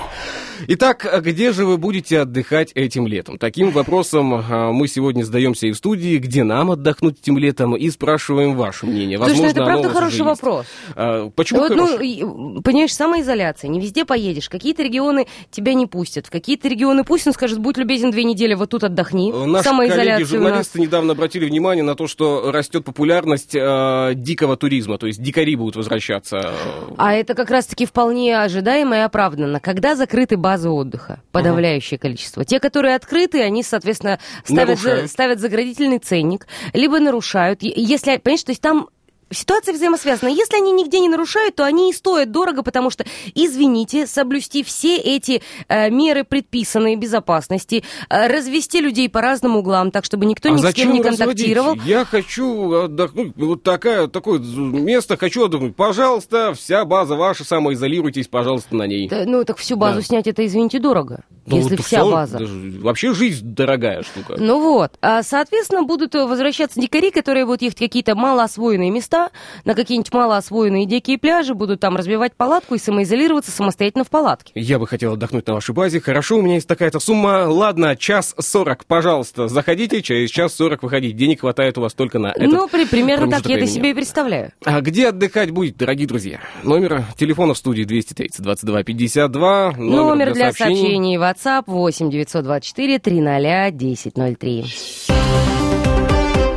Итак, 0.69 1.09
а 1.11 1.21
где 1.21 1.53
же 1.53 1.65
вы 1.67 1.79
будете 1.79 2.21
отдыхать 2.21 2.71
этим 2.75 3.07
летом? 3.07 3.39
Таким 3.39 3.71
вопросом 3.71 4.35
а, 4.35 4.73
мы 4.73 4.89
сегодня 4.89 5.23
задаемся 5.23 5.67
и 5.67 5.73
в 5.73 5.77
студии, 5.77 6.19
где 6.19 6.45
нам 6.45 6.71
отдохнуть 6.71 7.21
этим 7.21 7.39
летом, 7.39 7.77
и 7.77 7.91
спрашиваем 7.91 8.57
ваше 8.57 8.87
мнение. 8.87 9.19
Слушай, 9.19 9.37
ну 9.37 9.43
Возможно, 9.43 9.61
это 9.61 9.65
правда 9.65 9.89
хороший 9.91 10.23
вопрос. 10.23 10.67
А, 10.95 11.31
почему 11.31 11.61
Вот, 11.61 11.69
хороший? 11.69 12.21
ну, 12.21 12.63
понимаешь, 12.63 12.95
самоизоляция, 12.95 13.69
не 13.69 13.81
везде 13.81 14.05
поедешь. 14.05 14.49
Какие-то 14.49 14.83
регионы 14.83 15.27
тебя 15.51 15.75
не 15.75 15.87
пустят, 15.87 16.27
в 16.27 16.31
какие-то 16.31 16.69
регионы 16.69 17.05
пусть 17.05 17.27
он 17.27 17.33
скажет, 17.33 17.59
будь 17.59 17.77
любезен, 17.77 18.11
две 18.11 18.25
недели 18.25 18.55
вот 18.55 18.71
тут 18.71 18.85
отдохни. 18.85 19.33
Э, 19.33 19.47
Наши 19.47 19.69
коллеги-журналисты 19.69 20.81
недавно 20.81 21.13
обратили 21.13 21.47
внимание 21.47 21.85
на 21.85 21.95
то, 21.95 22.07
что 22.07 22.51
растет 22.51 22.85
популярность 22.85 23.55
э, 23.55 24.13
дикого 24.15 24.57
туризма, 24.57 24.99
то 24.99 25.07
есть 25.07 25.23
дикари 25.23 25.57
будут 25.57 25.77
возвращаться. 25.77 26.53
А 26.97 27.13
это 27.15 27.35
как 27.35 27.51
раз-таки 27.51 27.87
вполне 27.87 28.39
ожидаемо 28.39 28.97
и 28.97 29.01
оправданно. 29.01 29.61
Когда 29.61 29.97
закрыты 29.97 30.37
базы 30.45 30.69
отдыха? 30.69 31.23
Подавляющее 31.33 31.99
количество. 31.99 32.45
Те, 32.45 32.61
которые 32.61 32.95
открыты, 32.97 33.41
они, 33.43 33.63
соответственно, 33.63 34.19
ставят, 34.45 34.79
за- 34.79 35.09
ставят 35.09 35.41
заградительный 35.41 35.99
ценник, 35.99 36.47
либо 36.75 37.01
нарушают. 37.01 37.63
Если, 37.63 38.19
понимаешь, 38.19 38.45
то 38.45 38.53
есть 38.53 38.61
там 38.61 38.89
Ситуация 39.35 39.75
взаимосвязана. 39.75 40.29
Если 40.31 40.57
они 40.57 40.73
нигде 40.73 41.01
не 41.01 41.09
нарушают, 41.09 41.57
то 41.57 41.65
они 41.65 41.91
и 41.91 41.93
стоят 41.93 42.31
дорого, 42.31 42.63
потому 42.63 42.91
что, 42.91 43.05
извините, 43.35 44.07
соблюсти 44.07 44.63
все 44.63 44.97
эти 44.97 45.43
э, 45.69 45.91
меры 45.91 46.25
предписанные 46.25 46.97
безопасности, 46.97 47.85
э, 48.09 48.27
развести 48.29 48.81
людей 48.81 49.09
по 49.09 49.21
разным 49.21 49.57
углам, 49.57 49.91
так 49.91 50.05
чтобы 50.05 50.25
никто 50.27 50.49
а 50.49 50.53
ни 50.53 50.59
с 50.59 50.73
кем 50.75 50.93
не 50.93 51.03
разводить? 51.03 51.19
контактировал. 51.19 51.75
Я 51.85 52.05
хочу 52.05 52.73
отдохнуть, 52.73 53.33
вот 53.37 53.63
такая, 53.63 54.07
такое 54.09 54.39
место 54.39 55.17
хочу 55.17 55.45
отдохнуть. 55.47 55.77
Пожалуйста, 55.77 56.55
вся 56.55 56.85
база 56.85 57.15
ваша, 57.17 57.45
самоизолируйтесь, 57.45 58.29
пожалуйста, 58.29 58.75
на 58.77 58.87
ней. 58.87 59.09
Да, 59.09 59.25
ну, 59.27 59.45
так 59.45 59.59
всю 59.59 59.77
базу 59.77 59.99
Да. 60.01 60.07
снять, 60.07 60.27
это, 60.27 60.47
извините, 60.47 60.79
дорого. 60.79 61.25
Ну, 61.47 61.57
если 61.57 61.77
вот 61.77 61.85
вся 61.85 62.01
всё, 62.01 62.11
база. 62.11 62.39
вообще 62.81 63.13
жизнь 63.15 63.45
дорогая 63.55 64.03
штука. 64.03 64.37
Ну 64.39 64.61
вот, 64.61 64.93
а, 65.03 65.23
соответственно, 65.23 65.83
будут 65.83 66.15
э, 66.15 66.25
возвращаться 66.25 66.81
дикари, 66.81 67.11
которые 67.11 67.45
будут 67.45 67.63
ехать 67.63 67.77
в 67.77 67.81
какие-то 67.81 68.15
малоосвоенные 68.15 68.91
места, 68.91 69.31
на 69.65 69.75
какие-нибудь 69.75 70.13
малоосвоенные 70.13 70.87
дикие 70.87 71.19
пляжи, 71.19 71.55
будут 71.55 71.81
там 71.81 71.97
разбивать 71.97 72.35
палатку 72.35 72.75
и 72.75 72.79
самоизолироваться 72.79 73.51
самостоятельно 73.51 74.05
в 74.05 74.11
палатке. 74.11 74.53
Я 74.55 74.79
бы 74.79 74.87
хотел 74.87 75.15
отдохнуть 75.15 75.47
на 75.47 75.55
вашей 75.55 75.75
базе. 75.75 76.01
Хорошо, 76.01 76.39
у 76.39 76.43
меня 76.43 76.55
есть 76.55 76.69
такая-то 76.69 76.99
сумма. 77.01 77.47
Ладно, 77.49 77.97
час 77.97 78.35
сорок, 78.39 78.87
пожалуйста, 78.87 79.49
заходите, 79.49 80.03
через 80.03 80.31
час 80.31 80.55
сорок 80.55 80.83
выходить. 80.83 81.17
Денег 81.17 81.41
хватает 81.41 81.77
у 81.79 81.83
вас 81.83 81.93
только 81.95 82.19
на 82.19 82.29
это. 82.29 82.45
Ну, 82.45 82.69
при, 82.69 82.87
примерно 82.87 83.31
так 83.31 83.47
я 83.47 83.57
это 83.57 83.67
себе 83.67 83.91
и 83.91 83.95
представляю. 83.95 84.53
А 84.65 84.81
где 84.81 85.09
отдыхать 85.09 85.51
будет, 85.51 85.77
дорогие 85.77 86.07
друзья? 86.07 86.41
Номер 86.63 87.05
телефона 87.17 87.55
в 87.55 87.59
студии 87.59 87.85
230 87.85 88.43
22 88.43 88.83
52. 88.83 89.73
Номер, 89.73 89.97
номер 89.97 90.27
для, 90.27 90.35
для 90.35 90.45
сообщений. 90.53 90.77
сообщений 90.77 91.19
WhatsApp 91.35 91.65
8 91.67 92.11
924 92.11 92.99
300 92.99 93.67
1003 93.67 94.65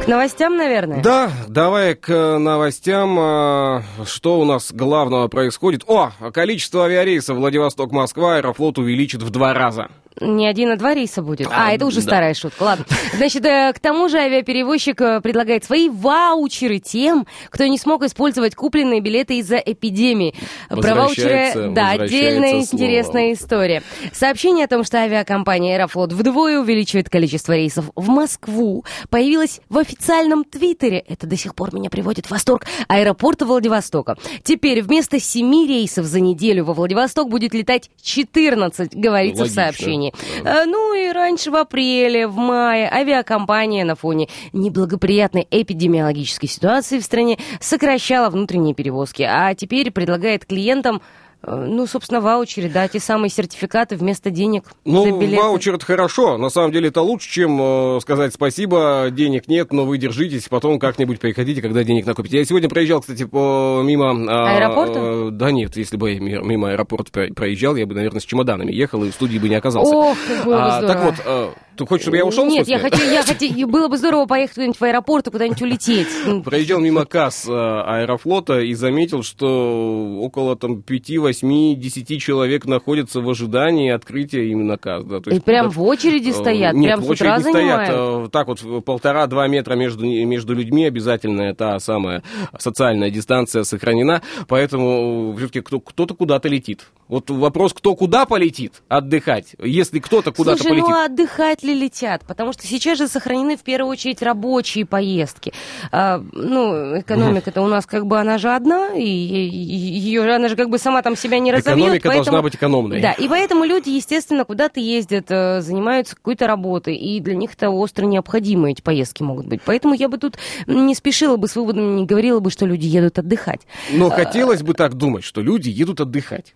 новостям, 0.08 0.56
наверное? 0.56 1.02
Да, 1.02 1.32
давай 1.50 1.96
к 1.96 2.38
новостям. 2.38 3.18
А, 3.20 3.84
что 4.06 4.40
у 4.40 4.46
нас 4.46 4.72
главного 4.72 5.28
происходит? 5.28 5.84
О, 5.88 6.12
количество 6.32 6.86
авиарейсов 6.86 7.38
Владивосток-Москва 7.38 8.38
Аэрофлот 8.38 8.78
увеличит 8.78 9.22
в 9.22 9.32
два 9.32 9.54
раза. 9.54 9.90
Не 10.20 10.48
один, 10.48 10.72
а 10.72 10.78
два 10.78 10.94
рейса 10.94 11.22
будет. 11.22 11.48
А, 11.48 11.68
а 11.68 11.72
это 11.74 11.86
уже 11.86 11.98
да. 11.98 12.02
старая 12.02 12.34
шутка. 12.34 12.64
Ладно. 12.64 12.86
Значит, 13.16 13.46
э, 13.46 13.72
к 13.74 13.80
тому 13.80 14.10
же 14.10 14.18
авиаперевозчик 14.18 15.00
э, 15.02 15.22
предлагает 15.22 15.64
свои 15.64 15.90
ваучеры 15.90 16.80
тем, 16.80 17.28
кто 17.50 17.66
не 17.66 17.78
смог 17.78 18.04
использовать 18.04 18.56
купленные 18.56 19.00
билеты 19.00 19.38
из-за 19.38 19.58
эпидемии. 19.58 20.34
Про 20.70 20.96
ваучеры, 20.96 21.72
да, 21.72 21.92
отдельная 21.92 22.64
слово. 22.64 22.84
интересная 22.84 23.34
история. 23.34 23.84
Сообщение 24.12 24.66
о 24.66 24.68
том, 24.68 24.84
что 24.84 24.98
авиакомпания 24.98 25.76
Аэрофлот 25.76 26.14
вдвое 26.14 26.60
увеличивает 26.60 27.10
количество 27.10 27.54
рейсов 27.54 27.92
в 27.96 28.10
Москву, 28.10 28.86
появилось 29.10 29.62
в 29.70 29.78
официальном 29.78 30.44
твиттере. 30.44 31.00
Это 31.08 31.28
до 31.28 31.38
сих 31.38 31.54
пор 31.54 31.76
меня 31.76 31.90
приводит 31.90 32.26
в 32.26 32.32
восторг. 32.32 32.66
Аэропорта 32.88 33.46
Владивостока. 33.46 34.18
Теперь 34.44 34.82
вместо 34.82 35.20
семи 35.20 35.68
рейсов 35.68 36.06
за 36.06 36.20
неделю 36.20 36.66
во 36.66 36.74
Владивосток 36.74 37.30
будет 37.30 37.54
летать 37.54 37.92
14, 38.02 38.96
говорится 38.96 39.44
Логично. 39.44 39.62
в 39.62 39.66
сообщении 39.66 40.07
компании. 40.12 40.66
Ну 40.66 40.94
и 40.94 41.12
раньше, 41.12 41.52
в 41.52 41.56
апреле, 41.56 42.28
в 42.28 42.36
мае, 42.36 42.90
авиакомпания 42.92 43.86
на 43.86 43.96
фоне 43.96 44.28
неблагоприятной 44.54 45.48
эпидемиологической 45.50 46.50
ситуации 46.50 47.00
в 47.00 47.04
стране 47.04 47.38
сокращала 47.60 48.30
внутренние 48.30 48.74
перевозки, 48.74 49.24
а 49.24 49.54
теперь 49.54 49.92
предлагает 49.92 50.46
клиентам 50.46 51.02
Э, 51.02 51.27
ну, 51.46 51.86
собственно, 51.86 52.20
ваучеры, 52.20 52.70
да, 52.70 52.88
те 52.88 53.00
самые 53.00 53.30
сертификаты 53.30 53.96
вместо 53.96 54.32
денег 54.32 54.64
ну, 54.86 55.04
за 55.04 55.12
билеты. 55.12 55.42
ваучер 55.42 55.76
это 55.76 55.86
хорошо. 55.86 56.38
На 56.38 56.50
самом 56.50 56.72
деле 56.72 56.90
это 56.90 57.02
лучше, 57.02 57.30
чем 57.30 57.60
э, 57.62 58.00
сказать 58.02 58.34
спасибо, 58.34 59.08
денег 59.12 59.48
нет, 59.48 59.72
но 59.72 59.86
вы 59.86 59.98
держитесь, 59.98 60.48
потом 60.50 60.80
как-нибудь 60.80 61.20
приходите, 61.20 61.62
когда 61.62 61.84
денег 61.84 62.06
накопите. 62.06 62.38
Я 62.38 62.46
сегодня 62.46 62.70
проезжал, 62.70 63.02
кстати, 63.02 63.24
по, 63.24 63.82
мимо... 63.84 64.12
А, 64.30 64.56
Аэропорта? 64.56 65.00
Э, 65.00 65.30
да 65.32 65.52
нет, 65.52 65.78
если 65.78 65.96
бы 65.96 66.12
я 66.12 66.20
мимо 66.20 66.72
аэропорта 66.72 67.12
проезжал, 67.34 67.76
я 67.76 67.86
бы, 67.86 67.94
наверное, 67.94 68.20
с 68.20 68.26
чемоданами 68.26 68.74
ехал 68.74 69.04
и 69.04 69.12
в 69.12 69.14
студии 69.14 69.38
бы 69.38 69.48
не 69.48 69.56
оказался. 69.56 69.96
Ох, 69.96 70.18
как 70.28 70.46
было 70.46 70.56
бы 70.56 70.62
а, 70.62 70.82
Так 70.82 71.04
вот, 71.04 71.16
э, 71.24 71.50
ты 71.78 71.86
хочешь, 71.86 72.04
чтобы 72.04 72.18
я 72.18 72.26
ушел? 72.26 72.46
Нет, 72.46 72.68
я 72.68 72.80
хочу, 72.80 73.04
я 73.04 73.24
хочу, 73.24 73.68
было 73.68 73.88
бы 73.88 73.98
здорово 73.98 74.26
поехать 74.26 74.56
куда-нибудь 74.56 74.80
в 74.80 74.84
аэропорт 74.84 75.28
и 75.28 75.32
куда-нибудь 75.32 75.62
улететь. 75.62 76.08
Проезжал 76.44 76.80
мимо 76.80 77.06
касс 77.06 77.48
э, 77.48 77.52
Аэрофлота 77.52 78.60
и 78.60 78.74
заметил, 78.74 79.24
что 79.24 80.18
около 80.20 80.56
там 80.56 80.82
5, 80.82 81.18
8, 81.18 81.80
10 81.80 82.22
человек 82.22 82.66
находятся 82.66 83.22
в 83.22 83.30
ожидании 83.30 83.92
открытия 83.92 84.50
именно 84.50 84.78
касс. 84.78 85.04
Да, 85.04 85.20
то 85.20 85.30
есть, 85.30 85.42
и 85.42 85.46
прям 85.46 85.70
в 85.70 85.82
очереди 85.82 86.30
э, 86.30 86.34
стоят, 86.34 86.74
нет, 86.74 86.96
прям 86.96 87.02
в 87.02 87.10
очереди 87.10 87.42
стоят. 87.42 87.90
Э, 87.90 88.30
так 88.32 88.48
вот, 88.48 88.84
полтора-два 88.84 89.48
метра 89.48 89.76
между, 89.76 90.06
между 90.06 90.54
людьми 90.54 90.86
обязательно 90.86 91.54
та 91.54 91.80
самая 91.80 92.24
социальная 92.58 93.12
дистанция 93.12 93.64
сохранена, 93.64 94.22
поэтому 94.48 95.36
все-таки 95.38 95.62
кто-то 95.62 96.16
куда-то 96.16 96.50
летит. 96.50 96.88
Вот 97.08 97.30
вопрос, 97.30 97.74
кто 97.74 97.96
куда 97.96 98.26
полетит 98.26 98.82
отдыхать, 98.90 99.56
если 99.60 100.00
кто-то 100.00 100.32
куда-то 100.32 100.58
Слушай, 100.58 100.72
полетит. 100.72 100.90
ну 100.90 101.06
отдыхать 101.06 101.64
ли 101.68 101.74
летят? 101.74 102.24
Потому 102.26 102.54
что 102.54 102.66
сейчас 102.66 102.98
же 102.98 103.08
сохранены 103.08 103.58
в 103.58 103.62
первую 103.62 103.92
очередь 103.92 104.22
рабочие 104.22 104.86
поездки. 104.86 105.54
А, 105.92 106.24
ну, 106.32 107.00
экономика-то 107.00 107.62
у 107.62 107.68
нас 107.68 107.86
как 107.86 108.06
бы 108.06 108.20
она 108.20 108.38
же 108.38 108.50
одна, 108.50 108.94
и 108.96 109.08
ее 109.08 110.24
она 110.34 110.48
же 110.48 110.56
как 110.56 110.70
бы 110.70 110.78
сама 110.78 111.02
там 111.02 111.16
себя 111.16 111.40
не 111.40 111.52
разовьет. 111.52 111.78
Экономика 111.78 112.10
поэтому, 112.10 112.26
должна 112.26 112.42
быть 112.42 112.56
экономной. 112.56 113.02
Да, 113.02 113.12
и 113.12 113.28
поэтому 113.28 113.66
люди, 113.66 113.90
естественно, 113.90 114.46
куда-то 114.46 114.80
ездят, 114.80 115.26
э, 115.30 115.62
занимаются 115.62 116.16
какой-то 116.16 116.48
работой, 116.48 116.96
и 116.96 117.20
для 117.20 117.36
них 117.36 117.54
это 117.54 117.70
остро 117.70 118.06
необходимы 118.06 118.72
эти 118.72 118.82
поездки 118.82 119.24
могут 119.24 119.48
быть. 119.48 119.62
Поэтому 119.64 119.94
я 119.94 120.10
бы 120.10 120.18
тут 120.18 120.38
не 120.66 120.96
спешила 120.96 121.38
бы 121.38 121.48
с 121.48 121.56
выводами, 121.56 122.00
не 122.00 122.06
говорила 122.06 122.40
бы, 122.40 122.50
что 122.52 122.66
люди 122.66 122.86
едут 122.86 123.20
отдыхать. 123.20 123.62
Но 123.92 124.08
а, 124.08 124.12
хотелось 124.12 124.64
бы 124.64 124.74
так 124.74 124.96
думать, 124.96 125.24
что 125.24 125.42
люди 125.42 125.70
едут 125.70 126.02
отдыхать. 126.02 126.56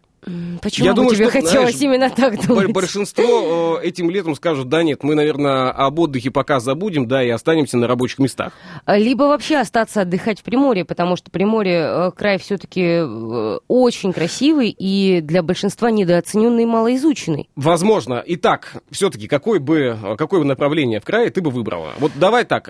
Почему 0.61 0.85
Я 0.85 0.91
бы 0.91 0.97
думаю, 0.97 1.15
тебе 1.15 1.29
что, 1.29 1.41
хотелось 1.41 1.77
знаешь, 1.77 1.95
именно 1.95 2.09
так 2.11 2.45
думать? 2.45 2.71
Большинство 2.71 3.79
э, 3.81 3.87
этим 3.87 4.11
летом 4.11 4.35
скажут, 4.35 4.69
да 4.69 4.83
нет, 4.83 5.01
мы, 5.03 5.15
наверное, 5.15 5.71
об 5.71 5.97
отдыхе 5.97 6.29
пока 6.29 6.59
забудем, 6.59 7.07
да, 7.07 7.23
и 7.23 7.29
останемся 7.29 7.77
на 7.77 7.87
рабочих 7.87 8.19
местах. 8.19 8.53
Либо 8.85 9.23
вообще 9.23 9.57
остаться 9.57 10.01
отдыхать 10.01 10.39
в 10.39 10.43
Приморье, 10.43 10.85
потому 10.85 11.15
что 11.15 11.31
Приморье 11.31 11.79
э, 11.79 12.11
край 12.15 12.37
все-таки 12.37 12.81
э, 12.81 13.59
очень 13.67 14.13
красивый 14.13 14.69
и 14.69 15.21
для 15.21 15.41
большинства 15.41 15.89
недооцененный 15.89 16.63
и 16.63 16.65
малоизученный. 16.67 17.49
Возможно. 17.55 18.23
Итак, 18.27 18.83
все-таки 18.91 19.27
какой 19.27 19.57
бы, 19.57 19.97
какое 20.19 20.41
бы 20.41 20.45
направление 20.45 20.99
в 20.99 21.03
крае 21.03 21.31
ты 21.31 21.41
бы 21.41 21.49
выбрала? 21.49 21.93
Вот 21.97 22.11
давай 22.15 22.45
так, 22.45 22.69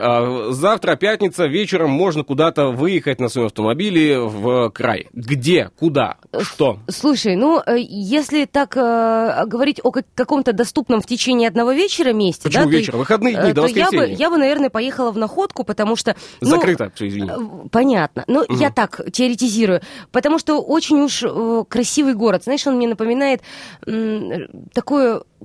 завтра 0.54 0.96
пятница, 0.96 1.48
вечером 1.48 1.90
можно 1.90 2.24
куда-то 2.24 2.68
выехать 2.68 3.20
на 3.20 3.28
своем 3.28 3.48
автомобиле 3.48 4.20
в 4.20 4.70
край. 4.70 5.08
Где? 5.12 5.70
Куда? 5.78 6.18
Что? 6.40 6.80
Слушай, 6.88 7.36
ну, 7.41 7.60
э, 7.65 7.80
если 7.80 8.45
так 8.45 8.77
э, 8.77 9.45
говорить 9.47 9.80
о 9.84 9.91
каком-то 9.91 10.54
доступном 10.54 11.01
в 11.01 11.08
течение 11.08 11.47
одного 11.47 11.71
вечера 11.71 12.13
месте... 12.13 12.43
Почему 12.43 12.65
да, 12.65 12.69
вечера? 12.69 12.97
Выходные 12.97 13.34
дни, 13.34 13.49
э, 13.49 13.54
до 13.54 13.65
я 13.65 13.89
бы, 13.89 14.08
я 14.08 14.30
бы, 14.30 14.38
наверное, 14.38 14.69
поехала 14.69 15.12
в 15.12 15.17
Находку, 15.17 15.63
потому 15.63 15.95
что... 15.95 16.15
Ну, 16.39 16.49
Закрыто, 16.49 16.91
все, 16.93 17.08
извини. 17.08 17.32
Э, 17.32 17.67
понятно. 17.71 18.25
Но 18.27 18.41
угу. 18.41 18.56
я 18.58 18.69
так 18.69 19.01
теоретизирую. 19.12 19.82
Потому 20.12 20.38
что 20.38 20.62
очень 20.62 21.01
уж 21.01 21.23
э, 21.23 21.63
красивый 21.67 22.13
город. 22.13 22.43
Знаешь, 22.43 22.67
он 22.67 22.75
мне 22.75 22.88
напоминает 22.88 23.41
э, 23.88 24.47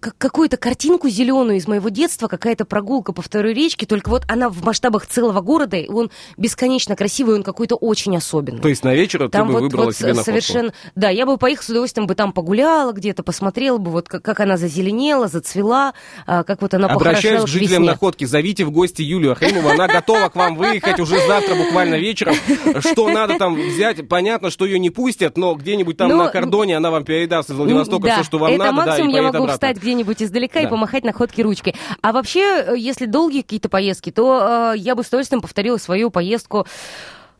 такое 0.01 0.13
какую-то 0.37 0.57
картинку 0.57 1.09
зеленую 1.09 1.57
из 1.57 1.67
моего 1.67 1.89
детства, 1.89 2.29
какая-то 2.29 2.65
прогулка 2.65 3.13
по 3.13 3.23
второй 3.23 3.55
речке, 3.55 3.87
только 3.87 4.09
вот 4.11 4.25
она 4.29 4.49
в 4.49 4.65
масштабах 4.65 5.07
целого 5.07 5.41
города, 5.41 5.77
и 5.77 5.89
он 5.89 6.11
бесконечно 6.37 6.97
красивый, 6.97 7.37
он 7.37 7.43
какой-то 7.43 7.77
очень 7.77 8.17
особенный. 8.17 8.61
То 8.61 8.69
есть 8.69 8.85
на 8.85 8.95
вечер 8.95 9.29
там 9.29 9.47
ты 9.47 9.47
бы 9.47 9.53
вот, 9.53 9.63
выбрала 9.63 9.85
вот 9.87 9.97
себе 9.97 10.09
находку? 10.09 10.25
совершенно, 10.25 10.73
Да, 10.95 11.09
я 11.09 11.27
бы 11.27 11.39
поехала 11.39 11.65
с 11.65 11.69
удовольствием 11.71 12.07
бы 12.07 12.15
там 12.15 12.33
погуляла 12.33 12.93
где-то, 12.93 13.23
посмотрела 13.23 13.79
бы, 13.79 13.91
вот 13.91 14.09
как, 14.09 14.23
как 14.23 14.41
она 14.41 14.57
зазеленела, 14.57 15.29
зацвела, 15.29 15.95
а, 16.27 16.45
как 16.45 16.63
вот 16.63 16.75
она 16.75 16.89
Обращаюсь 16.89 17.45
к 17.45 17.49
жителям 17.49 17.83
весне. 17.83 17.91
находки, 17.91 18.25
зовите 18.25 18.65
в 18.65 18.71
гости 18.71 19.03
Юлию 19.03 19.33
Ахримову, 19.33 19.69
она 19.69 19.87
готова 19.87 20.29
к 20.29 20.37
вам 20.37 20.57
выехать 20.57 21.01
уже 21.01 21.19
завтра 21.27 21.55
буквально 21.55 21.97
вечером. 21.97 22.35
Что 22.81 23.09
надо 23.09 23.39
там 23.39 23.55
взять, 23.55 24.07
понятно, 24.09 24.51
что 24.51 24.67
ее 24.67 24.79
не 24.79 24.91
пустят, 24.91 25.37
но 25.37 25.55
где-нибудь 25.55 25.97
там 25.97 26.11
ну, 26.11 26.25
на 26.25 26.29
кордоне 26.29 26.77
она 26.77 26.91
вам 26.91 27.05
передаст 27.05 27.51
из 27.51 27.57
Владивостока 27.57 28.09
все, 28.13 28.25
что 28.25 28.39
вам 28.39 28.57
надо, 28.57 28.85
да, 28.85 28.99
и 28.99 29.03
могу 29.03 29.45
обратно. 29.45 29.86
Где-нибудь 29.87 30.21
издалека 30.21 30.61
да. 30.61 30.67
и 30.67 30.71
помахать 30.71 31.05
находки 31.05 31.41
ручкой. 31.41 31.77
А 32.03 32.13
вообще, 32.13 32.41
э, 32.41 32.75
если 32.77 33.07
долгие 33.07 33.43
какие-то 33.43 33.69
поездки, 33.69 34.11
то 34.11 34.73
э, 34.75 34.79
я 34.79 34.97
бы 34.97 35.05
с 35.05 35.09
удовольствием 35.09 35.41
повторила 35.41 35.77
свою 35.77 36.11
поездку 36.11 36.67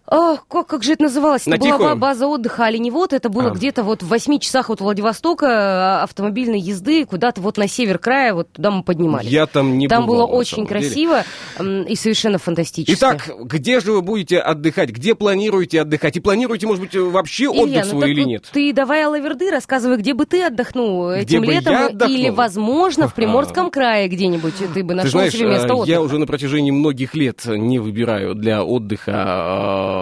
Ох, 0.09 0.47
как, 0.49 0.69
как 0.69 0.85
же 0.85 0.93
это 0.93 1.05
называлось? 1.05 1.47
На 1.47 1.55
это 1.55 1.65
тихую? 1.65 1.79
была 1.79 1.95
база 1.97 2.29
отдыха 2.29 2.67
Оленевод. 2.67 3.13
Это 3.13 3.29
было 3.29 3.51
а. 3.51 3.51
где-то 3.51 3.83
вот 3.83 4.03
в 4.03 4.09
8 4.09 4.39
часах 4.39 4.71
от 4.71 4.81
Владивостока 4.81 5.47
а, 5.49 6.03
автомобильной 6.05 6.61
езды 6.61 7.05
куда-то 7.05 7.41
вот 7.41 7.57
на 7.57 7.67
север 7.67 7.99
края, 7.99 8.35
вот 8.35 8.53
туда 8.53 8.71
мы 8.71 8.85
поднимались. 8.85 9.29
Я 9.29 9.47
там 9.47 9.79
не 9.79 9.89
Там 9.89 10.07
бывал, 10.07 10.29
было 10.29 10.37
очень 10.37 10.67
красиво 10.67 11.25
деле. 11.59 11.85
и 11.85 11.97
совершенно 11.97 12.39
фантастически. 12.39 12.97
Итак, 12.97 13.31
где 13.41 13.81
же 13.81 13.93
вы 13.93 14.03
будете 14.03 14.39
отдыхать? 14.39 14.91
Где 14.91 15.17
планируете 15.17 15.81
отдыхать? 15.81 16.17
И 16.17 16.21
планируете, 16.21 16.69
может 16.69 16.83
быть, 16.83 16.95
вообще 16.95 17.45
Илья, 17.45 17.63
отдых 17.63 17.85
ну 17.85 17.91
свой 17.91 18.11
или 18.13 18.23
нет? 18.23 18.45
Ты 18.53 18.73
давай, 18.73 19.05
Алаверды, 19.05 19.51
рассказывай, 19.51 19.97
где 19.97 20.15
бы 20.15 20.25
ты 20.27 20.45
отдохнул 20.45 21.11
где 21.11 21.21
этим 21.23 21.43
летом? 21.43 21.99
Или, 22.09 22.31
возможно, 22.31 23.09
в 23.09 23.15
Приморском 23.15 23.71
крае 23.71 24.07
где-нибудь 24.09 24.55
ты 24.73 24.85
бы 24.85 24.95
нашел 24.95 25.11
знаешь, 25.11 25.33
себе 25.33 25.49
место 25.49 25.75
отдыха. 25.75 25.91
Я 25.91 26.01
уже 26.01 26.19
на 26.19 26.27
протяжении 26.27 26.71
многих 26.71 27.15
лет 27.15 27.43
не 27.47 27.81
выбираю 27.81 28.35
для 28.35 28.63
отдыха 28.63 29.13
а, 29.17 29.96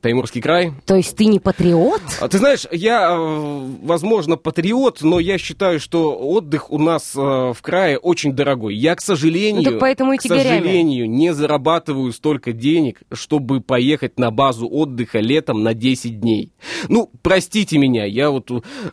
Таймурский 0.00 0.40
край. 0.40 0.72
То 0.86 0.94
есть 0.94 1.16
ты 1.16 1.26
не 1.26 1.38
патриот? 1.38 2.00
А, 2.20 2.28
ты 2.28 2.38
знаешь, 2.38 2.66
я, 2.70 3.10
э, 3.10 3.66
возможно, 3.82 4.36
патриот, 4.36 5.02
но 5.02 5.18
я 5.18 5.38
считаю, 5.38 5.80
что 5.80 6.16
отдых 6.16 6.70
у 6.70 6.78
нас 6.78 7.14
э, 7.16 7.20
в 7.20 7.56
крае 7.62 7.98
очень 7.98 8.32
дорогой. 8.32 8.74
Я, 8.76 8.94
к 8.94 9.00
сожалению, 9.00 9.72
ну, 9.72 9.78
поэтому 9.78 10.12
и 10.12 10.16
к 10.16 10.22
сожалению, 10.22 11.08
не 11.08 11.32
зарабатываю 11.32 12.12
столько 12.12 12.52
денег, 12.52 13.00
чтобы 13.12 13.60
поехать 13.60 14.18
на 14.18 14.30
базу 14.30 14.68
отдыха 14.68 15.20
летом 15.20 15.62
на 15.62 15.74
10 15.74 16.20
дней. 16.20 16.52
Ну, 16.88 17.10
простите 17.22 17.78
меня, 17.78 18.04
я 18.04 18.30
вот 18.30 18.50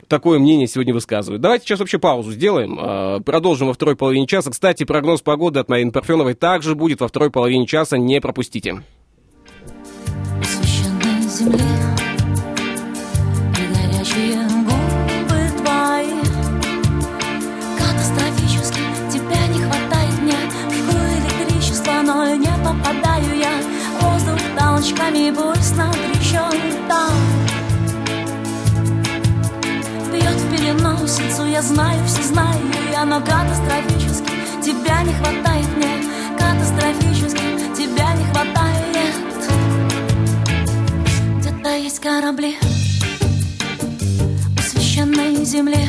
такое 0.07 0.39
мнение 0.39 0.67
сегодня 0.67 0.93
высказываю. 0.93 1.39
Давайте 1.39 1.65
сейчас 1.65 1.79
вообще 1.79 1.99
паузу 1.99 2.31
сделаем, 2.31 3.23
продолжим 3.23 3.67
во 3.67 3.73
второй 3.73 3.95
половине 3.95 4.27
часа. 4.27 4.51
Кстати, 4.51 4.83
прогноз 4.83 5.21
погоды 5.21 5.59
от 5.59 5.69
Марины 5.69 5.91
Парфеновой 5.91 6.33
также 6.33 6.75
будет 6.75 7.01
во 7.01 7.07
второй 7.07 7.31
половине 7.31 7.65
часа, 7.67 7.97
не 7.97 8.19
пропустите. 8.21 8.83
Земли 11.41 11.63
И 13.57 13.73
горячие 13.73 14.47
губы 14.63 15.41
твои. 15.57 16.21
Катастрофически 17.77 18.81
тебя 19.11 19.47
не 19.47 19.59
хватает 19.59 20.21
мне 20.21 20.37
Жгу 20.69 20.97
электричество, 21.19 21.93
но 22.03 22.35
не 22.35 22.51
попадаю 22.63 23.37
я. 23.37 23.53
Воздух 24.01 24.39
толчками, 24.57 25.31
пульс 25.31 25.71
напряжен 25.75 26.87
там. 26.87 27.13
Бьет 30.11 30.35
в 30.35 30.51
переносицу, 30.51 31.45
я 31.45 31.61
знаю, 31.61 31.99
все 32.05 32.23
знаю 32.23 32.59
я. 32.91 33.05
Но 33.05 33.19
катастрофически 33.19 34.31
тебя 34.63 35.01
не 35.03 35.13
хватает 35.13 35.67
мне 35.75 35.91
Катастрофически 36.37 37.10
Где-то 41.61 41.77
есть 41.77 41.99
корабли 41.99 42.57
У 44.57 44.61
священной 44.61 45.45
земли 45.45 45.87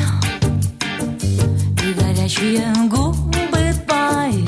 И 1.83 1.93
горячие 1.93 2.71
губы 2.89 3.73
твои 3.87 4.45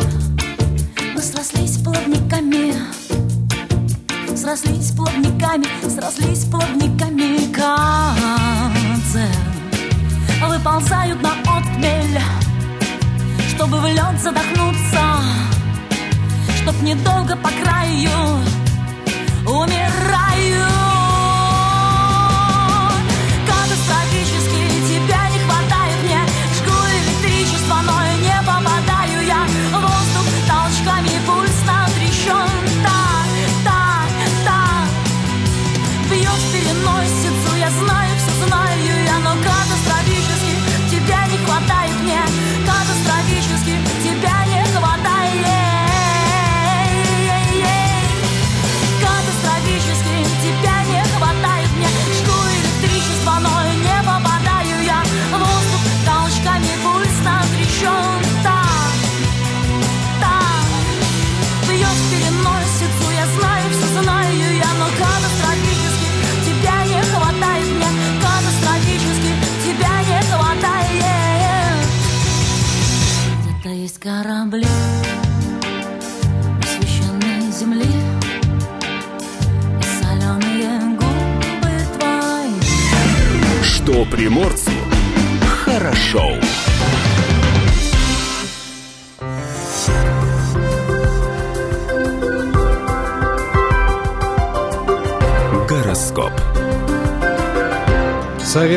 Мы 1.15 1.21
срослись 1.23 1.79
плавниками 1.79 2.75
Срослись 4.37 4.91
плавниками, 4.91 5.65
срослись 5.89 6.45
плавниками 6.45 7.51
Кадзе 7.51 9.27
Выползают 10.47 11.19
на 11.23 11.31
отмель 11.57 12.21
Чтобы 13.49 13.79
в 13.79 13.87
лед 13.87 14.21
задохнуться 14.21 15.23
Чтоб 16.61 16.79
недолго 16.83 17.35
по 17.35 17.49
краю 17.49 18.11
Умираю 19.47 20.94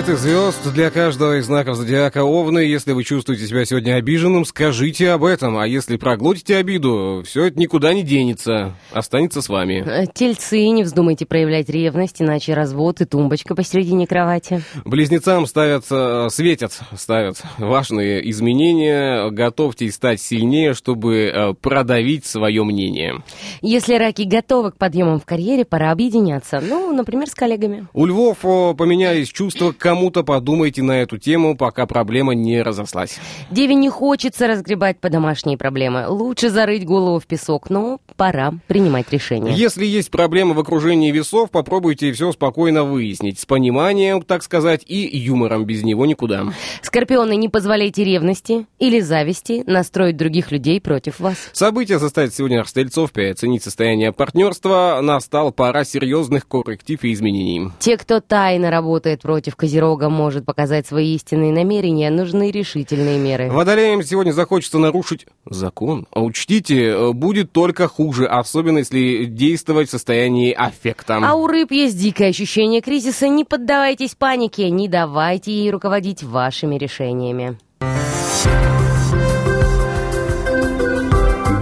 Советы 0.08 0.22
звезд 0.22 0.72
для 0.72 0.90
каждого 0.90 1.36
из 1.36 1.44
знаков 1.44 1.76
зодиака 1.76 2.24
Овны. 2.24 2.60
Если 2.60 2.92
вы 2.92 3.04
чувствуете 3.04 3.46
себя 3.46 3.66
сегодня 3.66 3.96
обиженным, 3.96 4.46
скажите 4.46 5.10
об 5.10 5.22
этом. 5.22 5.58
А 5.58 5.66
если 5.66 5.98
проглотите 5.98 6.56
обиду, 6.56 7.22
все 7.26 7.44
это 7.44 7.58
никуда 7.58 7.92
не 7.92 8.02
денется. 8.02 8.74
Останется 8.90 9.42
с 9.42 9.50
вами. 9.50 9.84
Э, 9.86 10.06
Тельцы, 10.06 10.66
не 10.68 10.82
вздумайте 10.82 11.26
проявлять 11.26 11.68
ревность, 11.68 12.22
иначе 12.22 12.54
развод 12.54 13.02
и 13.02 13.04
тумбочка 13.04 13.54
посередине 13.54 14.06
кровати. 14.06 14.62
Близнецам 14.86 15.46
ставят, 15.46 15.84
э, 15.90 16.28
светят, 16.30 16.72
ставят 16.96 17.42
важные 17.58 18.30
изменения. 18.30 19.28
Готовьтесь 19.28 19.94
стать 19.94 20.22
сильнее, 20.22 20.72
чтобы 20.72 21.16
э, 21.26 21.52
продавить 21.52 22.24
свое 22.24 22.64
мнение. 22.64 23.22
Если 23.60 23.94
раки 23.94 24.22
готовы 24.22 24.72
к 24.72 24.78
подъемам 24.78 25.20
в 25.20 25.26
карьере, 25.26 25.66
пора 25.66 25.90
объединяться. 25.90 26.62
Ну, 26.66 26.94
например, 26.94 27.28
с 27.28 27.34
коллегами. 27.34 27.88
У 27.92 28.06
львов 28.06 28.38
поменялись 28.38 29.28
чувства 29.28 29.72
к 29.72 29.76
кому-то, 29.98 30.22
подумайте 30.22 30.80
на 30.80 30.92
эту 31.02 31.18
тему, 31.18 31.56
пока 31.56 31.84
проблема 31.84 32.32
не 32.32 32.62
разослась. 32.62 33.18
Деве 33.50 33.74
не 33.74 33.88
хочется 33.88 34.46
разгребать 34.46 35.00
по 35.00 35.10
домашние 35.10 35.58
проблемы. 35.58 36.06
Лучше 36.06 36.50
зарыть 36.50 36.86
голову 36.86 37.18
в 37.18 37.26
песок, 37.26 37.68
но 37.68 37.98
пора 38.16 38.54
принимать 38.68 39.10
решение. 39.10 39.52
Если 39.56 39.84
есть 39.84 40.12
проблемы 40.12 40.54
в 40.54 40.60
окружении 40.60 41.10
весов, 41.10 41.50
попробуйте 41.50 42.12
все 42.12 42.30
спокойно 42.30 42.84
выяснить. 42.84 43.40
С 43.40 43.46
пониманием, 43.46 44.22
так 44.22 44.44
сказать, 44.44 44.84
и 44.86 45.18
юмором 45.18 45.64
без 45.64 45.82
него 45.82 46.06
никуда. 46.06 46.44
Скорпионы, 46.82 47.34
не 47.34 47.48
позволяйте 47.48 48.04
ревности 48.04 48.66
или 48.78 49.00
зависти 49.00 49.64
настроить 49.66 50.16
других 50.16 50.52
людей 50.52 50.80
против 50.80 51.18
вас. 51.18 51.36
События 51.52 51.98
заставят 51.98 52.32
сегодня 52.32 52.62
стрельцов 52.62 53.10
переоценить 53.10 53.64
состояние 53.64 54.12
партнерства. 54.12 55.00
Настал 55.02 55.50
пора 55.50 55.82
серьезных 55.82 56.46
корректив 56.46 57.02
и 57.02 57.12
изменений. 57.12 57.72
Те, 57.80 57.96
кто 57.96 58.20
тайно 58.20 58.70
работает 58.70 59.22
против 59.22 59.56
Козерога, 59.56 59.87
может 59.96 60.44
показать 60.44 60.86
свои 60.86 61.14
истинные 61.14 61.52
намерения, 61.52 62.10
нужны 62.10 62.50
решительные 62.50 63.18
меры. 63.18 63.50
Водолеям 63.50 64.02
сегодня 64.02 64.32
захочется 64.32 64.78
нарушить 64.78 65.26
закон. 65.44 66.06
А 66.12 66.22
учтите, 66.22 66.88
э, 66.88 67.12
будет 67.12 67.52
только 67.52 67.88
хуже, 67.88 68.26
особенно 68.26 68.78
если 68.78 69.24
действовать 69.24 69.88
в 69.88 69.90
состоянии 69.92 70.52
аффекта. 70.52 71.18
А 71.22 71.34
у 71.34 71.46
рыб 71.46 71.72
есть 71.72 71.98
дикое 71.98 72.30
ощущение 72.30 72.80
кризиса. 72.80 73.28
Не 73.28 73.44
поддавайтесь 73.44 74.14
панике, 74.14 74.70
не 74.70 74.88
давайте 74.88 75.52
ей 75.52 75.70
руководить 75.70 76.22
вашими 76.22 76.76
решениями. 76.76 77.58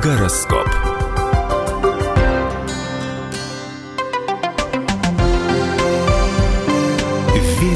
Гороскоп. 0.03 0.86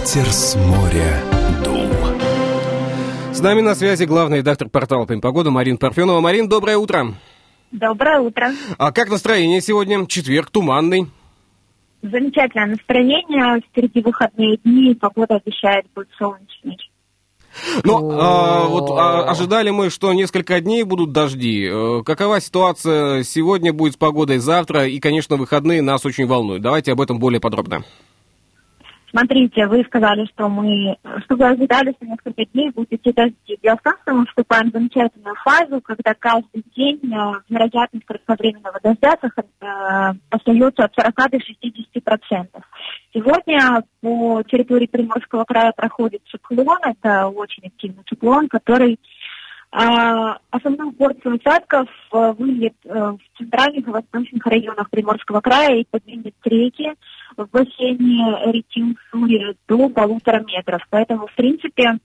Ветер 0.01 0.33
с 0.33 0.57
моря 0.57 1.23
дул. 1.63 1.87
С 3.35 3.41
нами 3.43 3.61
на 3.61 3.75
связи 3.75 4.05
главный 4.05 4.39
редактор 4.39 4.71
портала 4.71 5.05
«Погода» 5.05 5.51
Марин 5.51 5.77
Парфенова. 5.77 6.21
Марин, 6.21 6.49
доброе 6.49 6.79
утро. 6.79 7.13
Доброе 7.71 8.21
утро. 8.21 8.51
А 8.79 8.93
как 8.93 9.11
настроение 9.11 9.61
сегодня? 9.61 10.07
Четверг, 10.07 10.51
туманный. 10.51 11.09
Замечательное 12.01 12.69
настроение. 12.69 13.61
Впереди 13.61 14.01
выходные 14.01 14.57
дни. 14.65 14.95
Погода 14.95 15.35
обещает 15.35 15.85
быть 15.95 16.09
солнечной. 16.19 16.79
Ну, 17.85 18.19
а, 18.19 18.65
вот 18.69 18.99
а, 18.99 19.31
ожидали 19.31 19.69
мы, 19.69 19.91
что 19.91 20.15
несколько 20.15 20.63
дней 20.63 20.83
будут 20.85 21.13
дожди. 21.13 21.69
Э, 21.71 22.03
Какова 22.07 22.41
ситуация 22.41 23.23
сегодня 23.23 23.75
будет 23.75 23.93
с 23.93 23.97
погодой 23.99 24.39
завтра? 24.39 24.87
И, 24.87 24.99
конечно, 24.99 25.37
выходные 25.37 25.83
нас 25.83 26.07
очень 26.07 26.27
волнуют. 26.27 26.63
Давайте 26.63 26.93
об 26.93 27.03
этом 27.03 27.19
более 27.19 27.41
подробно. 27.41 27.85
Смотрите, 29.11 29.67
вы 29.67 29.83
сказали, 29.85 30.25
что 30.27 30.49
мы, 30.49 30.97
что 31.25 31.37
вы 31.37 31.49
ожидали, 31.49 31.93
что 31.97 32.07
несколько 32.07 32.45
дней 32.47 32.71
будут 32.71 32.93
идти 32.93 33.13
дожди. 33.13 33.59
Дело 33.61 33.77
в 33.77 33.83
том, 33.83 33.95
что 34.03 34.15
мы 34.15 34.27
вступаем 34.27 34.71
в 34.71 34.73
замечательную 34.73 35.35
фазу, 35.45 35.81
когда 35.81 36.15
каждый 36.15 36.65
день 36.77 37.01
э, 37.05 37.33
вероятность 37.49 38.07
кратковременного 38.07 38.79
дождя 38.81 39.17
э, 39.21 40.15
остается 40.31 40.85
от 40.85 40.95
40 40.95 41.31
до 41.31 41.41
60 41.41 42.05
процентов. 42.05 42.63
Сегодня 43.13 43.83
по 44.01 44.43
территории 44.45 44.87
Приморского 44.87 45.45
края 45.45 45.73
проходит 45.77 46.23
циклон, 46.31 46.79
это 46.85 47.27
очень 47.27 47.67
активный 47.67 48.05
циклон, 48.09 48.49
который 48.49 49.01
а, 49.73 50.39
основную 50.51 50.93
порцию 50.93 51.37
осадков 51.37 51.89
э, 52.13 52.33
выльет 52.37 52.75
э, 52.85 52.89
в 52.93 53.39
центральных 53.39 53.87
и 53.87 53.91
восточных 53.91 54.45
районах 54.45 54.91
Приморского 54.91 55.41
края 55.41 55.77
и 55.77 55.87
поднимет 55.89 56.35
реки 56.45 56.93
в 57.37 57.49
бассейне 57.51 58.53
реки 58.53 58.83
Уссури 58.83 59.57
до 59.69 59.89
полутора 59.89 60.45
метров. 60.45 60.83
Поэтому, 60.91 61.29
в 61.29 61.35
принципе, 61.37 62.01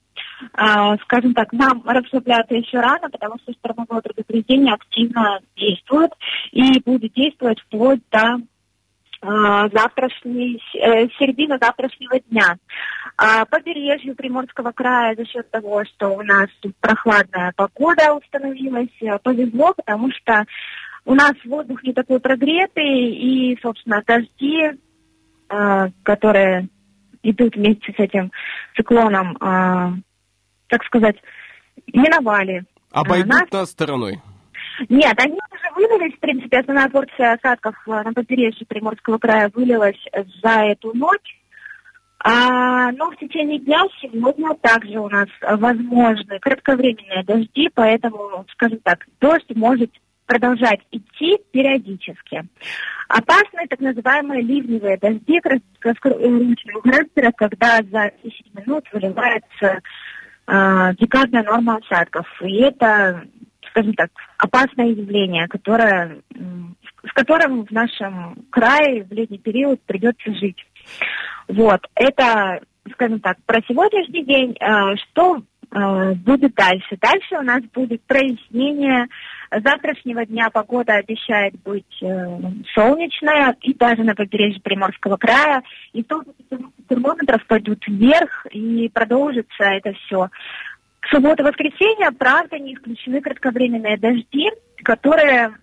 а, 0.54 0.96
скажем 0.98 1.34
так, 1.34 1.52
нам 1.54 1.82
расслабляться 1.86 2.54
еще 2.54 2.80
рано, 2.80 3.10
потому 3.10 3.38
что 3.42 3.54
штормовое 3.54 4.02
предупреждение 4.02 4.76
активно 4.76 5.40
действует 5.56 6.12
и 6.52 6.80
будет 6.82 7.14
действовать 7.14 7.60
вплоть 7.62 8.02
до 8.12 8.42
завтрашней, 9.74 10.62
э, 10.76 11.08
середина 11.18 11.58
завтрашнего 11.62 12.20
дня. 12.20 12.58
А 13.18 13.46
побережью 13.46 14.16
Приморского 14.16 14.72
края 14.72 15.16
за 15.16 15.26
счет 15.26 15.50
того, 15.50 15.84
что 15.86 16.10
у 16.10 16.22
нас 16.22 16.50
прохладная 16.82 17.54
погода 17.56 18.14
установилась, 18.14 18.90
э, 19.02 19.18
повезло, 19.20 19.74
потому 19.74 20.12
что 20.12 20.46
у 21.06 21.14
нас 21.14 21.34
воздух 21.46 21.84
не 21.84 21.94
такой 21.94 22.20
прогретый, 22.20 23.12
и, 23.14 23.58
собственно, 23.62 24.04
дожди, 24.06 24.72
э, 25.50 25.90
которые 26.04 26.68
идут 27.24 27.56
вместе 27.56 27.94
с 27.94 28.00
этим 28.00 28.32
циклоном, 28.76 29.38
э, 29.38 30.02
так 30.68 30.84
сказать, 30.86 31.18
миновали. 31.94 32.66
Обойдут 32.92 33.32
нас. 33.32 33.52
нас 33.52 33.72
стороной. 33.72 34.22
Нет, 34.90 35.14
они 35.18 35.38
уже 35.52 35.74
вылились, 35.76 36.16
в 36.16 36.20
принципе, 36.20 36.60
основная 36.60 36.90
порция 36.90 37.34
осадков 37.34 37.76
э, 37.88 37.92
на 37.92 38.14
побережье 38.14 38.66
Приморского 38.66 39.18
края 39.18 39.50
вылилась 39.54 40.00
за 40.44 40.66
эту 40.66 40.96
ночь. 40.96 41.40
А, 42.20 42.92
но 42.94 43.12
в 43.12 43.18
течение 43.18 43.60
дня 43.60 43.84
сегодня 44.02 44.56
также 44.56 45.00
у 45.00 45.08
нас 45.10 45.28
возможны 45.42 46.40
кратковременные 46.40 47.24
дожди, 47.24 47.70
поэтому, 47.74 48.46
скажем 48.52 48.80
так, 48.80 49.06
дождь 49.20 49.50
может 49.54 49.92
продолжать 50.26 50.80
идти 50.92 51.38
периодически. 51.52 52.48
Опасны 53.08 53.68
так 53.70 53.80
называемые 53.80 54.42
ливневые 54.42 54.98
дожди 54.98 55.40
краткосрочного 55.40 56.82
характера, 56.82 57.32
когда 57.36 57.78
за 57.78 58.12
10 58.24 58.56
минут 58.56 58.86
выливается 58.92 59.82
декадная 60.48 61.44
норма 61.44 61.78
осадков. 61.78 62.28
И 62.42 62.62
это 62.62 63.24
скажем 63.76 63.94
так, 63.94 64.10
опасное 64.38 64.88
явление, 64.88 65.48
которое, 65.50 66.20
с 66.32 67.14
которым 67.14 67.66
в 67.66 67.72
нашем 67.72 68.46
крае 68.50 69.04
в 69.04 69.12
летний 69.12 69.38
период 69.38 69.82
придется 69.82 70.34
жить. 70.34 70.66
Вот, 71.50 71.82
это, 71.96 72.62
скажем 72.94 73.20
так, 73.20 73.38
про 73.46 73.60
сегодняшний 73.68 74.24
день. 74.24 74.56
Э, 74.62 74.96
Что 74.96 75.42
э, 75.72 76.14
будет 76.14 76.56
дальше? 76.56 76.98
Дальше 77.02 77.36
у 77.38 77.42
нас 77.42 77.62
будет 77.74 78.02
прояснение. 78.04 79.08
Завтрашнего 79.52 80.26
дня 80.26 80.50
погода 80.50 80.94
обещает 80.94 81.54
быть 81.64 82.02
э, 82.02 82.40
солнечная, 82.74 83.58
и 83.62 83.74
даже 83.74 84.04
на 84.04 84.16
побережье 84.16 84.62
Приморского 84.62 85.18
края. 85.18 85.64
И 85.92 86.02
столбики 86.02 86.46
термометров 86.88 87.46
пойдут 87.46 87.84
вверх, 87.88 88.46
и 88.52 88.90
продолжится 88.90 89.64
это 89.64 89.92
все. 90.06 90.30
В 91.06 91.10
субботу-воскресенье, 91.10 92.12
правда, 92.12 92.58
не 92.58 92.74
исключены 92.74 93.22
кратковременные 93.22 93.98
дожди, 93.98 94.50
которые 94.84 95.56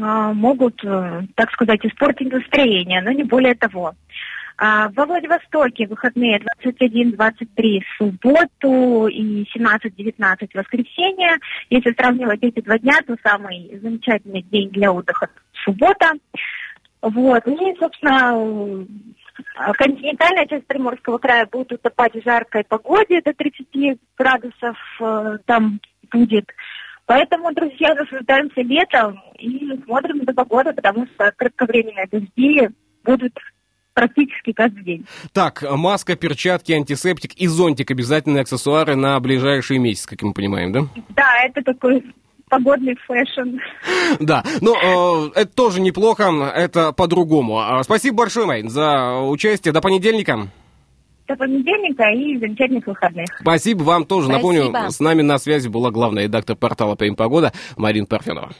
а, 0.00 0.32
могут, 0.32 0.84
э, 0.84 1.22
так 1.36 1.50
сказать, 1.52 1.84
испортить 1.84 2.32
настроение, 2.32 3.00
но 3.00 3.12
не 3.12 3.22
более 3.22 3.54
того. 3.54 3.94
А, 4.56 4.88
во 4.88 5.06
Владивостоке 5.06 5.86
выходные 5.86 6.40
21-23 6.64 7.80
в 7.80 7.96
субботу 7.98 9.06
и 9.06 9.44
17-19 9.56 10.48
в 10.52 10.54
воскресенье. 10.56 11.38
Если 11.70 11.92
сравнивать 11.92 12.42
эти 12.42 12.60
два 12.60 12.78
дня, 12.78 12.94
то 13.06 13.16
самый 13.22 13.78
замечательный 13.80 14.42
день 14.42 14.70
для 14.70 14.92
отдыха– 14.92 15.28
суббота. 15.64 16.12
Вот. 17.00 17.46
И, 17.46 17.76
собственно, 17.78 18.84
континентальная 19.76 20.46
часть 20.46 20.66
Приморского 20.66 21.18
края 21.18 21.46
будет 21.50 21.72
утопать 21.72 22.14
в 22.14 22.22
жаркой 22.22 22.64
погоде 22.64 23.20
до 23.24 23.32
30 23.32 23.98
градусов 24.16 24.76
э, 25.00 25.38
там 25.46 25.80
будет. 26.10 26.50
Поэтому, 27.06 27.52
друзья, 27.54 27.94
наслаждаемся 27.94 28.60
летом 28.60 29.22
и 29.38 29.80
смотрим 29.84 30.18
на 30.18 30.34
погоду, 30.34 30.74
потому 30.74 31.06
что 31.06 31.32
кратковременные 31.36 32.06
дожди 32.10 32.68
будут 33.02 33.32
практически 33.94 34.52
каждый 34.52 34.84
день. 34.84 35.06
Так, 35.32 35.64
маска, 35.68 36.16
перчатки, 36.16 36.72
антисептик 36.72 37.34
и 37.34 37.46
зонтик 37.46 37.90
обязательные 37.90 38.42
аксессуары 38.42 38.94
на 38.94 39.18
ближайший 39.20 39.78
месяц, 39.78 40.06
как 40.06 40.22
мы 40.22 40.34
понимаем, 40.34 40.72
да? 40.72 40.80
Да, 41.16 41.32
это 41.44 41.62
такой 41.62 42.04
погодный 42.48 42.96
fashion. 43.06 43.58
Да, 44.20 44.44
но 44.60 45.30
э, 45.34 45.40
это 45.40 45.52
тоже 45.52 45.80
неплохо, 45.80 46.24
это 46.54 46.92
по-другому. 46.92 47.58
А, 47.58 47.82
Спасибо 47.82 48.18
большое, 48.18 48.46
Марин, 48.46 48.62
за 48.62 49.18
участие. 49.20 49.72
До 49.72 49.80
понедельника. 49.80 50.48
До 51.26 51.36
понедельника 51.36 52.04
и 52.10 52.38
замечательных 52.38 52.86
выходных. 52.86 53.26
Спасибо 53.40 53.82
вам 53.82 54.04
тоже. 54.04 54.28
Спасибо. 54.28 54.52
Напомню, 54.62 54.90
с 54.90 55.00
нами 55.00 55.22
на 55.22 55.38
связи 55.38 55.68
была 55.68 55.90
главная 55.90 56.24
редактор 56.24 56.56
портала 56.56 56.94
«Прим 56.94 57.16
Погода» 57.16 57.52
Марина 57.76 58.06
Парфенова. 58.06 58.50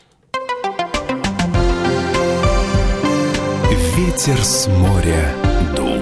Ветер 3.97 4.39
с 4.45 4.69
моря 4.69 5.35
дул. 5.75 5.99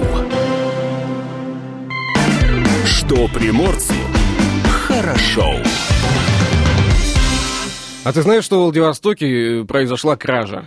Что 2.85 3.27
приморцу 3.27 3.93
хорошо. 4.87 5.53
А 8.07 8.13
ты 8.13 8.21
знаешь, 8.21 8.45
что 8.45 8.59
в 8.59 8.63
Владивостоке 8.63 9.65
произошла 9.67 10.15
кража? 10.15 10.63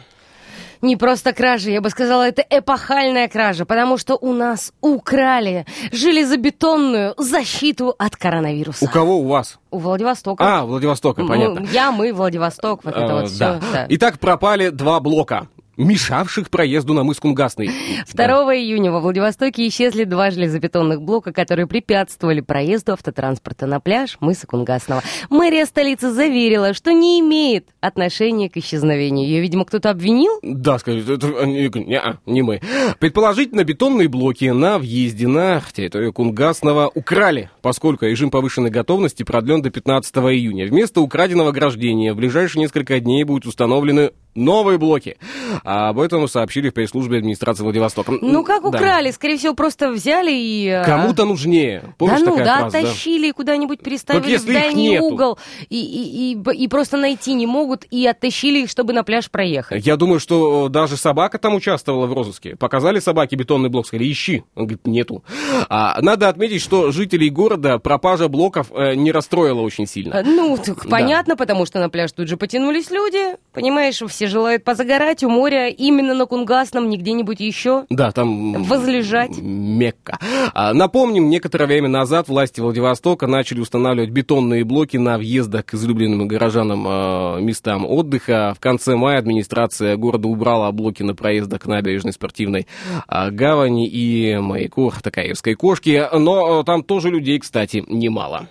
Не 0.83 0.97
просто 0.97 1.33
кража, 1.33 1.71
я 1.71 1.81
бы 1.81 1.89
сказала, 1.89 2.29
это 2.29 2.45
эпохальная 2.51 3.29
кража, 3.29 3.65
потому 3.65 3.97
что 3.97 4.19
у 4.21 4.35
нас 4.35 4.75
украли 4.83 5.65
железобетонную 5.91 7.15
защиту 7.17 7.95
от 7.99 8.15
коронавируса. 8.17 8.85
У 8.85 8.89
кого 8.89 9.21
у 9.21 9.27
вас? 9.27 9.59
У 9.71 9.79
Владивостока. 9.79 10.45
А, 10.59 10.65
Владивостока, 10.67 11.23
Мы- 11.23 11.29
понятно. 11.29 11.67
я, 11.73 11.93
мы, 11.93 12.13
Владивосток, 12.13 12.85
вот 12.85 12.95
это 12.95 13.07
Э, 13.07 13.21
вот 13.23 13.31
все. 13.31 13.59
Итак, 13.89 14.19
пропали 14.19 14.69
два 14.69 15.01
блока, 15.01 15.49
мешавших 15.81 16.51
проезду 16.51 16.95
на 16.95 17.05
мыс 17.05 17.19
Кунгасный. 17.19 17.71
2 18.13 18.27
июня 18.57 18.93
во 18.93 19.01
Владивостоке 19.01 19.67
исчезли 19.69 20.05
два 20.05 20.31
железобетонных 20.31 21.03
блока, 21.03 21.33
которые 21.33 21.67
препятствовали 21.67 22.41
проезду 22.41 22.93
автотранспорта 22.93 23.67
на 23.67 23.81
пляж 23.81 24.19
мыса 24.21 24.47
Кунгасного. 24.47 25.03
Мэрия 25.31 25.67
столицы 25.67 26.11
заверила, 26.11 26.75
что 26.75 26.93
не 26.93 27.21
имеет 27.21 27.69
отношения 27.81 28.49
к 28.49 28.57
исчезновению. 28.57 29.27
Ее, 29.27 29.41
видимо, 29.41 29.65
кто-то 29.65 29.91
обвинил? 29.91 30.39
Да, 30.43 30.79
скажет, 30.79 31.09
это 31.09 31.47
не, 31.47 31.69
не, 31.69 32.03
не 32.27 32.43
мы. 32.43 32.61
Предположительно, 32.99 33.65
бетонные 33.65 34.09
блоки 34.09 34.47
на 34.47 34.79
въезде 34.79 35.27
на 35.27 35.61
территорию 35.73 36.13
Кунгасного 36.13 36.91
украли, 36.95 37.51
поскольку 37.63 38.05
режим 38.05 38.31
повышенной 38.31 38.71
готовности 38.71 39.23
продлен 39.23 39.63
до 39.63 39.71
15 39.71 40.15
июня. 40.17 40.67
Вместо 40.67 41.01
украденного 41.01 41.51
ограждения 41.51 42.13
в 42.13 42.17
ближайшие 42.17 42.63
несколько 42.63 43.01
дней 43.01 43.25
будут 43.25 43.47
установлены 43.47 44.11
новые 44.35 44.79
блоки. 44.79 45.17
А 45.65 45.89
об 45.91 45.99
этом 46.01 46.27
сообщили 46.29 46.71
в 46.71 46.75
пресс-службе 46.75 47.19
администрации 47.19 47.63
Владивостока. 47.63 48.13
Ну, 48.21 48.45
как 48.45 48.63
Да. 48.63 48.69
украли? 48.69 49.11
Скорее 49.11 49.37
всего, 49.37 49.55
просто 49.55 49.91
взяли 49.91 50.33
и... 50.33 50.67
э, 50.67 50.85
Кому-то 50.85 51.25
нужнее. 51.25 51.95
Помнишь 51.99 52.21
да 52.21 52.31
ну, 52.31 52.37
да, 52.37 52.45
фраза, 52.59 52.71
да? 52.73 52.79
оттащили 52.81 53.31
куда-нибудь, 53.33 53.81
переставили 53.81 54.37
в 54.37 54.45
дальний 54.47 54.99
угол 55.01 55.39
и, 55.69 55.81
и, 55.81 56.33
и, 56.35 56.65
и 56.65 56.69
просто 56.69 56.97
найти 56.97 57.35
не 57.35 57.47
могут, 57.47 57.85
и 57.91 58.07
оттащили 58.07 58.61
их, 58.63 58.71
чтобы 58.71 58.93
на 58.93 59.03
пляж 59.05 59.31
проехать. 59.31 59.87
Я 59.87 59.97
думаю, 59.97 60.21
что 60.21 60.69
даже 60.69 60.97
собака 60.97 61.39
там 61.39 61.55
участвовала 61.55 62.07
в 62.07 62.13
розыске. 62.13 62.57
Показали 62.57 62.99
собаке 63.01 63.37
бетонный 63.37 63.69
блок, 63.69 63.87
сказали, 63.87 64.11
ищи. 64.11 64.45
Он 64.55 64.65
говорит, 64.67 64.87
нету. 64.87 65.25
А, 65.69 65.99
надо 66.01 66.29
отметить, 66.29 66.63
что 66.63 66.91
жителей 66.93 67.31
города 67.31 67.79
пропажа 67.79 68.29
блоков 68.29 68.69
э, 68.73 68.95
не 68.95 69.13
расстроила 69.13 69.61
очень 69.61 69.87
сильно. 69.87 70.15
Э, 70.15 70.23
Ну, 70.25 70.57
так 70.57 70.85
Да. 70.85 70.91
понятно, 70.91 71.37
потому 71.37 71.67
что 71.67 71.79
на 71.81 71.89
пляж 71.91 72.13
тут 72.13 72.29
же 72.29 72.37
потянулись 72.37 72.91
люди. 72.91 73.37
Понимаешь, 73.53 74.01
все 74.09 74.20
желают 74.27 74.65
позагорать 74.65 75.23
у 75.25 75.29
моря 75.29 75.69
именно 75.69 76.15
на 76.15 76.27
Кунгасном, 76.27 76.89
не 76.89 76.97
где-нибудь 76.97 77.41
еще. 77.41 77.87
Да, 77.91 78.13
там... 78.13 78.63
Возлежать. 78.65 79.39
Мекка. 79.39 80.19
А, 80.55 80.73
напомним, 80.75 81.29
некоторое 81.29 81.67
время 81.67 81.89
назад 81.89 82.29
власти 82.29 82.61
Владивостока 82.61 83.27
начали 83.27 83.61
устанавливать 83.61 84.11
бетонные 84.11 84.65
блоки 84.65 84.97
на 84.97 85.19
въездах 85.19 85.67
к 85.67 85.75
излюбленным 85.75 86.29
горожанам 86.29 86.87
э, 86.87 87.41
местам 87.41 87.87
отдыха. 87.87 88.55
В 88.57 88.61
конце 88.61 88.97
мая 88.97 89.19
администрация 89.19 89.97
города 89.97 90.29
убрала 90.29 90.71
блоки 90.73 91.03
на 91.03 91.15
проездах 91.15 91.63
к 91.63 91.67
набережной 91.67 92.13
спортивной 92.13 92.67
а, 93.07 93.31
гавани 93.31 93.89
и 93.89 94.37
маяку 94.39 94.93
Такаевской 95.03 95.55
кошки. 95.55 96.09
Но 96.13 96.63
там 96.63 96.83
тоже 96.83 97.11
людей, 97.11 97.39
кстати, 97.39 97.85
немало. 97.89 98.49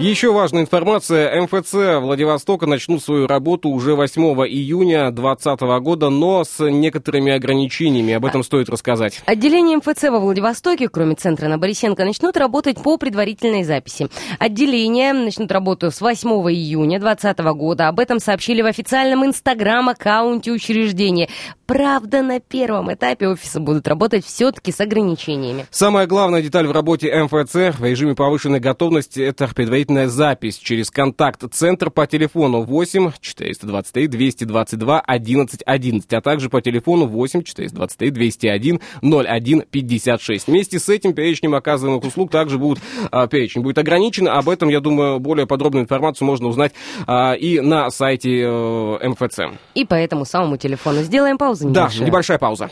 Еще 0.00 0.32
важная 0.32 0.62
информация. 0.62 1.42
МФЦ 1.42 2.00
Владивостока 2.00 2.64
начнут 2.64 3.04
свою 3.04 3.26
работу 3.26 3.68
уже 3.68 3.94
8 3.94 4.22
июня 4.48 5.10
2020 5.10 5.60
года, 5.82 6.08
но 6.08 6.42
с 6.42 6.58
некоторыми 6.70 7.32
ограничениями. 7.32 8.14
Об 8.14 8.24
этом 8.24 8.42
стоит 8.42 8.70
рассказать. 8.70 9.20
Отделение 9.26 9.76
МФЦ 9.76 10.04
во 10.04 10.18
Владивостоке, 10.18 10.88
кроме 10.88 11.16
центра 11.16 11.48
на 11.48 11.58
Борисенко, 11.58 12.02
начнут 12.06 12.38
работать 12.38 12.82
по 12.82 12.96
предварительной 12.96 13.62
записи. 13.62 14.08
Отделения 14.38 15.12
начнут 15.12 15.52
работу 15.52 15.90
с 15.90 16.00
8 16.00 16.30
июня 16.50 16.98
2020 16.98 17.38
года. 17.54 17.88
Об 17.88 18.00
этом 18.00 18.20
сообщили 18.20 18.62
в 18.62 18.66
официальном 18.66 19.26
инстаграм-аккаунте 19.26 20.50
учреждения. 20.50 21.28
Правда, 21.66 22.22
на 22.22 22.40
первом 22.40 22.92
этапе 22.92 23.28
офисы 23.28 23.60
будут 23.60 23.86
работать 23.86 24.24
все-таки 24.24 24.72
с 24.72 24.80
ограничениями. 24.80 25.66
Самая 25.70 26.06
главная 26.08 26.42
деталь 26.42 26.66
в 26.66 26.72
работе 26.72 27.14
МФЦ 27.14 27.78
в 27.78 27.84
режиме 27.84 28.16
повышенной 28.16 28.58
готовности– 28.60 29.20
это 29.20 29.46
предварительная 29.54 29.89
предварительная 29.90 30.08
запись 30.08 30.58
через 30.58 30.90
контакт-центр 30.90 31.90
по 31.90 32.06
телефону 32.06 32.62
8 32.62 33.12
423 33.20 34.06
222 34.06 35.00
11 35.00 35.62
11, 35.66 36.12
а 36.12 36.20
также 36.20 36.48
по 36.48 36.60
телефону 36.60 37.06
8 37.06 37.42
423 37.42 38.10
201 38.10 38.80
01 39.02 39.62
56. 39.70 40.46
Вместе 40.46 40.78
с 40.78 40.88
этим 40.88 41.12
перечнем 41.12 41.54
оказываемых 41.54 42.04
услуг 42.04 42.30
также 42.30 42.58
будут, 42.58 42.80
а, 43.10 43.26
перечень 43.26 43.62
будет 43.62 43.78
ограничен. 43.78 44.28
Об 44.28 44.48
этом, 44.48 44.68
я 44.68 44.80
думаю, 44.80 45.18
более 45.18 45.46
подробную 45.46 45.84
информацию 45.84 46.26
можно 46.26 46.48
узнать 46.48 46.72
а, 47.06 47.32
и 47.34 47.60
на 47.60 47.90
сайте 47.90 48.42
э, 48.42 49.08
МФЦ. 49.08 49.40
И 49.74 49.84
по 49.84 49.94
этому 49.94 50.24
самому 50.24 50.56
телефону 50.56 51.02
сделаем 51.02 51.36
паузу 51.38 51.68
Да, 51.68 51.82
небольшую. 51.82 52.06
небольшая 52.06 52.38
пауза. 52.38 52.70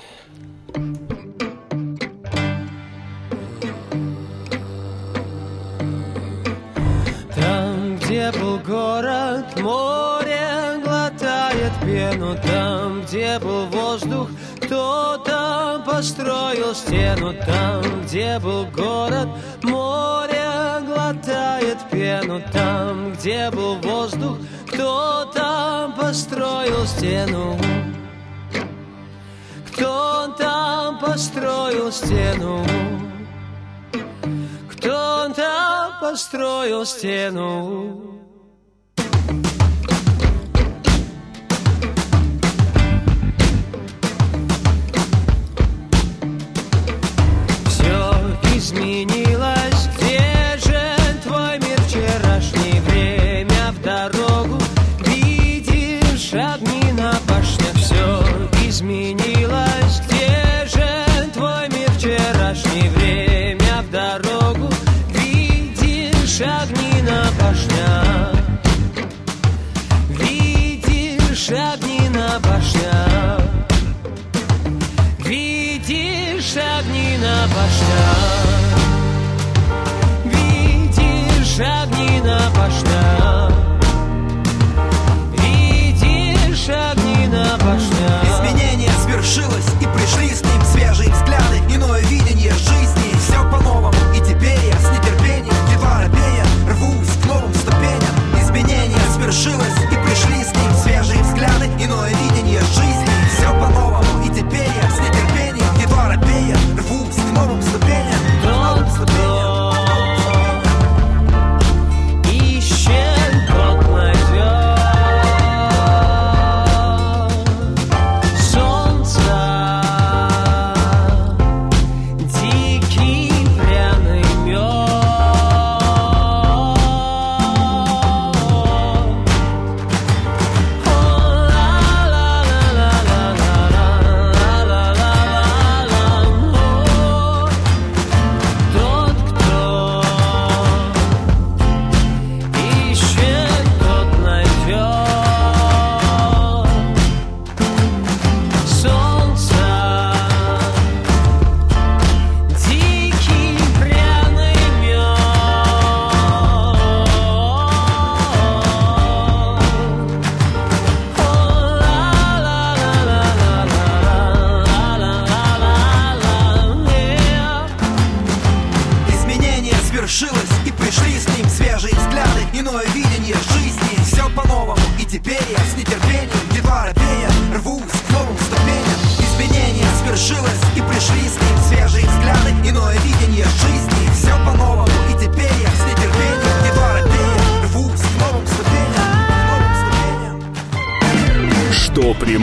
Где 8.19 8.33
был 8.33 8.59
город, 8.59 9.61
море 9.61 10.81
глотает 10.85 11.73
пену. 11.85 12.37
Там, 12.43 13.03
где 13.03 13.39
был 13.39 13.67
воздух, 13.67 14.29
кто-то 14.57 15.85
построил 15.87 16.75
стену. 16.75 17.33
Там, 17.47 18.03
где 18.03 18.41
был 18.41 18.67
город, 18.67 19.29
море 19.63 20.51
глотает 20.85 21.79
пену. 21.93 22.43
Там, 22.53 23.13
где 23.13 23.53
был 23.53 23.77
воздух, 23.77 24.39
кто-то 24.67 25.95
построил 25.97 26.87
стену. 26.87 27.57
Кто-то 29.71 30.99
построил 31.01 31.93
стену 31.93 32.65
кто-то 34.79 35.99
построил 36.01 36.87
стену. 36.87 38.15
Все 47.67 48.21
изменилось, 48.55 49.58
башнях 77.79 78.79
Видишь 80.25 81.61
огни 81.61 82.21
на 82.21 82.51
башнях 82.51 83.48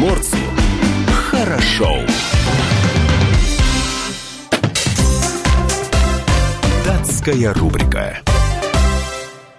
приморцу 0.05 0.37
хорошо. 1.07 1.89
Датская 6.85 7.53
рубрика. 7.53 8.19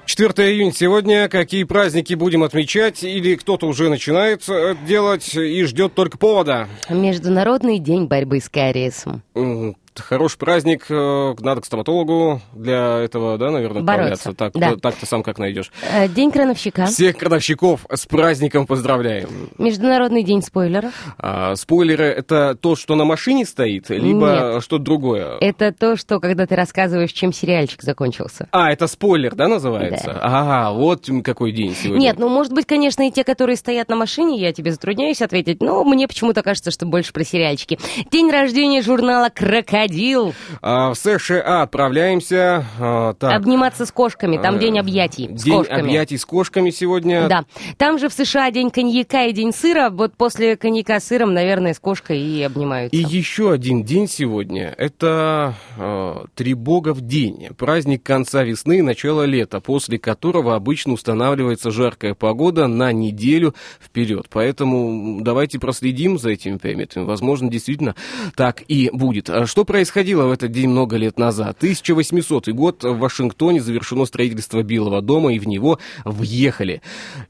4 0.05 0.53
июня 0.53 0.73
сегодня. 0.73 1.29
Какие 1.29 1.65
праздники 1.65 2.15
будем 2.15 2.45
отмечать? 2.45 3.03
Или 3.03 3.35
кто-то 3.35 3.67
уже 3.67 3.91
начинает 3.91 4.49
э, 4.49 4.77
делать 4.87 5.35
и 5.35 5.65
ждет 5.65 5.95
только 5.95 6.17
повода? 6.17 6.69
Международный 6.89 7.79
день 7.79 8.07
борьбы 8.07 8.41
с 8.41 8.49
кариесом. 8.49 9.23
Хороший 10.01 10.39
праздник, 10.39 10.87
э, 10.89 11.35
надо 11.41 11.61
к 11.61 11.65
стоматологу 11.65 12.41
для 12.53 12.99
этого, 12.99 13.39
да, 13.39 13.51
наверное, 13.51 13.83
Бороться, 13.83 14.31
отправляться. 14.31 14.35
Так, 14.35 14.53
да. 14.55 14.77
так 14.81 14.95
ты 14.97 15.07
сам 15.07 15.23
как 15.23 15.39
найдешь. 15.39 15.71
Э, 15.93 16.09
День 16.09 16.31
крановщика. 16.31 16.87
Всех 16.87 17.17
крановщиков 17.17 17.87
с 17.91 18.07
праздником 18.07 18.67
поздравляем. 18.67 19.51
Международный 19.59 20.23
день 20.23 20.43
спойлеров. 20.43 20.93
А, 21.19 21.55
спойлеры 21.57 22.05
это 22.05 22.55
то, 22.55 22.77
что 22.77 22.95
на 22.95 23.05
машине 23.05 23.45
стоит, 23.45 23.91
либо 23.91 24.61
что-то 24.61 24.85
другое. 24.85 25.39
Это 25.41 25.73
то, 25.73 25.97
что 25.97 26.21
когда 26.21 26.47
ты 26.47 26.57
рассказываешь, 26.57 27.13
чем 27.13 27.33
сериальчик 27.33 27.83
закончился. 27.83 28.49
А, 28.53 28.71
это 28.71 28.87
спойлер, 28.87 29.35
да, 29.35 29.49
называется? 29.49 30.13
Да. 30.15 30.21
Ага, 30.23 30.73
вот 30.73 31.07
какой 31.25 31.53
день 31.53 31.75
сегодня. 31.75 32.01
Нет, 32.01 32.19
ну, 32.19 32.29
может 32.29 32.53
быть, 32.53 32.67
конечно, 32.67 33.07
и 33.07 33.11
те, 33.11 33.25
которые 33.25 33.57
стоят 33.57 33.89
на 33.89 33.97
машине, 33.97 34.39
я 34.39 34.53
тебе 34.53 34.73
затрудняюсь 34.73 35.23
ответить, 35.23 35.61
но 35.61 35.85
мне 35.85 36.09
почему-то 36.09 36.43
кажется, 36.43 36.71
что 36.71 36.87
больше 36.87 37.13
про 37.13 37.25
сериальчики. 37.25 37.79
День 38.11 38.31
рождения 38.31 38.83
журнала 38.83 39.29
«Крокодил». 39.29 39.86
А, 40.63 40.93
в 40.93 40.97
США 40.97 41.63
отправляемся. 41.63 42.65
а, 42.79 43.15
так, 43.15 43.33
Обниматься 43.35 43.87
с 43.87 43.93
кошками, 43.93 44.37
там 44.39 44.57
э, 44.57 44.59
день 44.61 44.79
объятий 44.79 45.29
с 45.37 45.43
день 45.43 45.59
кошками. 45.59 45.81
объятий 45.81 46.19
с 46.19 46.25
кошками 46.25 46.71
сегодня. 46.71 47.29
Да. 47.29 47.45
Там 47.79 47.99
же 47.99 48.09
в 48.09 48.13
США 48.13 48.51
день 48.51 48.71
коньяка 48.71 49.25
и 49.27 49.33
день 49.33 49.53
сыра. 49.53 49.91
Вот 49.91 50.15
после 50.17 50.57
коньяка 50.57 51.01
с 51.01 51.05
сыром, 51.05 51.33
наверное, 51.35 51.75
с 51.75 51.79
кошкой 51.79 52.21
и 52.21 52.43
обнимаются. 52.43 52.97
И 52.97 53.03
еще 53.03 53.53
один 53.53 53.85
день 53.85 54.09
сегодня. 54.09 54.75
Это 54.77 55.55
э, 55.79 56.25
Трибогов 56.35 57.01
день. 57.01 57.49
Праздник 57.57 58.03
конца 58.03 58.43
весны 58.43 58.79
и 58.79 58.83
начала 58.83 59.25
лета, 59.25 59.61
после 59.61 59.99
которого 59.99 60.55
обычно 60.55 60.93
устанавливается 60.95 61.71
жаркая 61.71 62.15
погода 62.15 62.67
на 62.67 62.93
неделю 62.93 63.55
вперед. 63.81 64.27
Поэтому 64.31 65.21
давайте 65.23 65.59
проследим 65.59 66.19
за 66.19 66.31
этими 66.31 66.57
приметами. 66.57 67.05
Возможно, 67.05 67.51
действительно 67.51 67.95
так 68.35 68.63
и 68.69 68.91
будет. 68.93 69.31
А 69.31 69.47
что 69.47 69.65
происходило 69.77 70.25
в 70.25 70.31
этот 70.33 70.53
день 70.53 70.71
много 70.71 70.97
лет 70.97 71.19
назад? 71.19 71.59
1800 71.59 72.49
год 72.49 72.83
в 72.83 72.97
Вашингтоне 72.97 73.61
завершено 73.61 74.07
строительство 74.07 74.63
Белого 74.63 75.03
дома, 75.03 75.35
и 75.35 75.39
в 75.39 75.47
него 75.47 75.79
въехали 76.07 76.81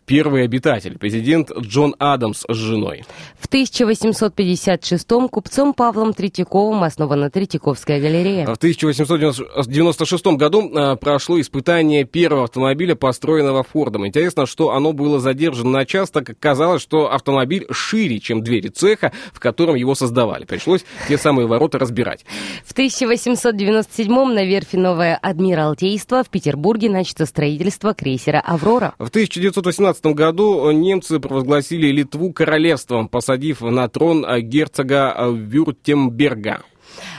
первый 0.04 0.44
обитатель, 0.44 0.96
президент 0.96 1.50
Джон 1.58 1.96
Адамс 1.98 2.44
с 2.48 2.54
женой. 2.54 3.02
В 3.36 3.48
1856-м 3.48 5.28
купцом 5.28 5.74
Павлом 5.74 6.14
Третьяковым 6.14 6.84
основана 6.84 7.30
Третьяковская 7.30 8.00
галерея. 8.00 8.46
В 8.46 8.56
1896 8.56 10.26
году 10.26 10.70
а, 10.72 10.94
прошло 10.94 11.40
испытание 11.40 12.04
первого 12.04 12.44
автомобиля, 12.44 12.94
построенного 12.94 13.64
Фордом. 13.64 14.06
Интересно, 14.06 14.46
что 14.46 14.70
оно 14.70 14.92
было 14.92 15.18
задержано 15.18 15.70
на 15.70 15.84
час, 15.84 16.10
так 16.10 16.26
как 16.26 16.38
казалось, 16.38 16.80
что 16.80 17.12
автомобиль 17.12 17.66
шире, 17.72 18.20
чем 18.20 18.44
двери 18.44 18.68
цеха, 18.68 19.10
в 19.32 19.40
котором 19.40 19.74
его 19.74 19.96
создавали. 19.96 20.44
Пришлось 20.44 20.84
те 21.08 21.18
самые 21.18 21.48
ворота 21.48 21.80
разбирать. 21.80 22.24
В 22.64 22.74
1897-м 22.78 24.34
на 24.34 24.44
верфи 24.44 24.76
Новое 24.76 25.16
Адмиралтейство 25.16 26.24
в 26.24 26.28
Петербурге 26.28 26.90
начато 26.90 27.24
строительство 27.26 27.94
крейсера 27.94 28.40
«Аврора». 28.40 28.94
В 28.98 29.08
1918 29.08 30.06
году 30.06 30.70
немцы 30.72 31.18
провозгласили 31.20 31.86
Литву 31.88 32.32
королевством, 32.32 33.08
посадив 33.08 33.60
на 33.62 33.88
трон 33.88 34.26
герцога 34.40 35.14
Вюртемберга. 35.30 36.62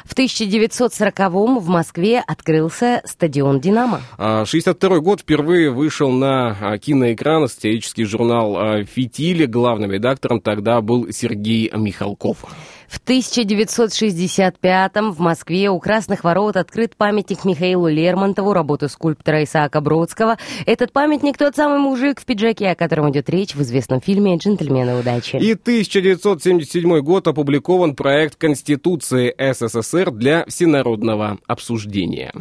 В 0.05 0.15
1940-м 0.15 1.59
в 1.59 1.67
Москве 1.67 2.23
открылся 2.25 3.01
стадион 3.05 3.59
«Динамо». 3.59 4.01
62 4.17 4.99
год 4.99 5.21
впервые 5.21 5.69
вышел 5.69 6.09
на 6.09 6.77
киноэкран 6.79 7.47
сатирический 7.47 8.05
журнал 8.05 8.83
«Фитиль». 8.85 9.45
Главным 9.45 9.91
редактором 9.91 10.39
тогда 10.39 10.81
был 10.81 11.11
Сергей 11.11 11.69
Михалков. 11.75 12.45
В 12.87 13.01
1965-м 13.05 15.11
в 15.11 15.19
Москве 15.19 15.69
у 15.69 15.79
Красных 15.79 16.23
Ворот 16.23 16.55
открыт 16.55 16.95
памятник 16.95 17.43
Михаилу 17.43 17.87
Лермонтову, 17.87 18.53
работу 18.53 18.87
скульптора 18.87 19.43
Исаака 19.43 19.81
Бродского. 19.81 20.37
Этот 20.65 20.93
памятник 20.93 21.37
тот 21.37 21.55
самый 21.55 21.79
мужик 21.79 22.21
в 22.21 22.25
пиджаке, 22.25 22.69
о 22.69 22.75
котором 22.75 23.11
идет 23.11 23.29
речь 23.29 23.55
в 23.55 23.61
известном 23.61 24.01
фильме 24.01 24.37
«Джентльмены 24.37 24.99
удачи». 24.99 25.35
И 25.35 25.53
1977 25.53 26.99
год 27.01 27.27
опубликован 27.27 27.95
проект 27.95 28.37
Конституции 28.37 29.33
СССР 29.37 30.11
для 30.11 30.45
всенародного 30.45 31.39
обсуждения. 31.47 32.31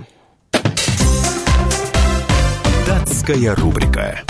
Датская 2.86 3.54
рубрика. 3.56 4.22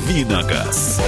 Давиногаз. 0.00 1.00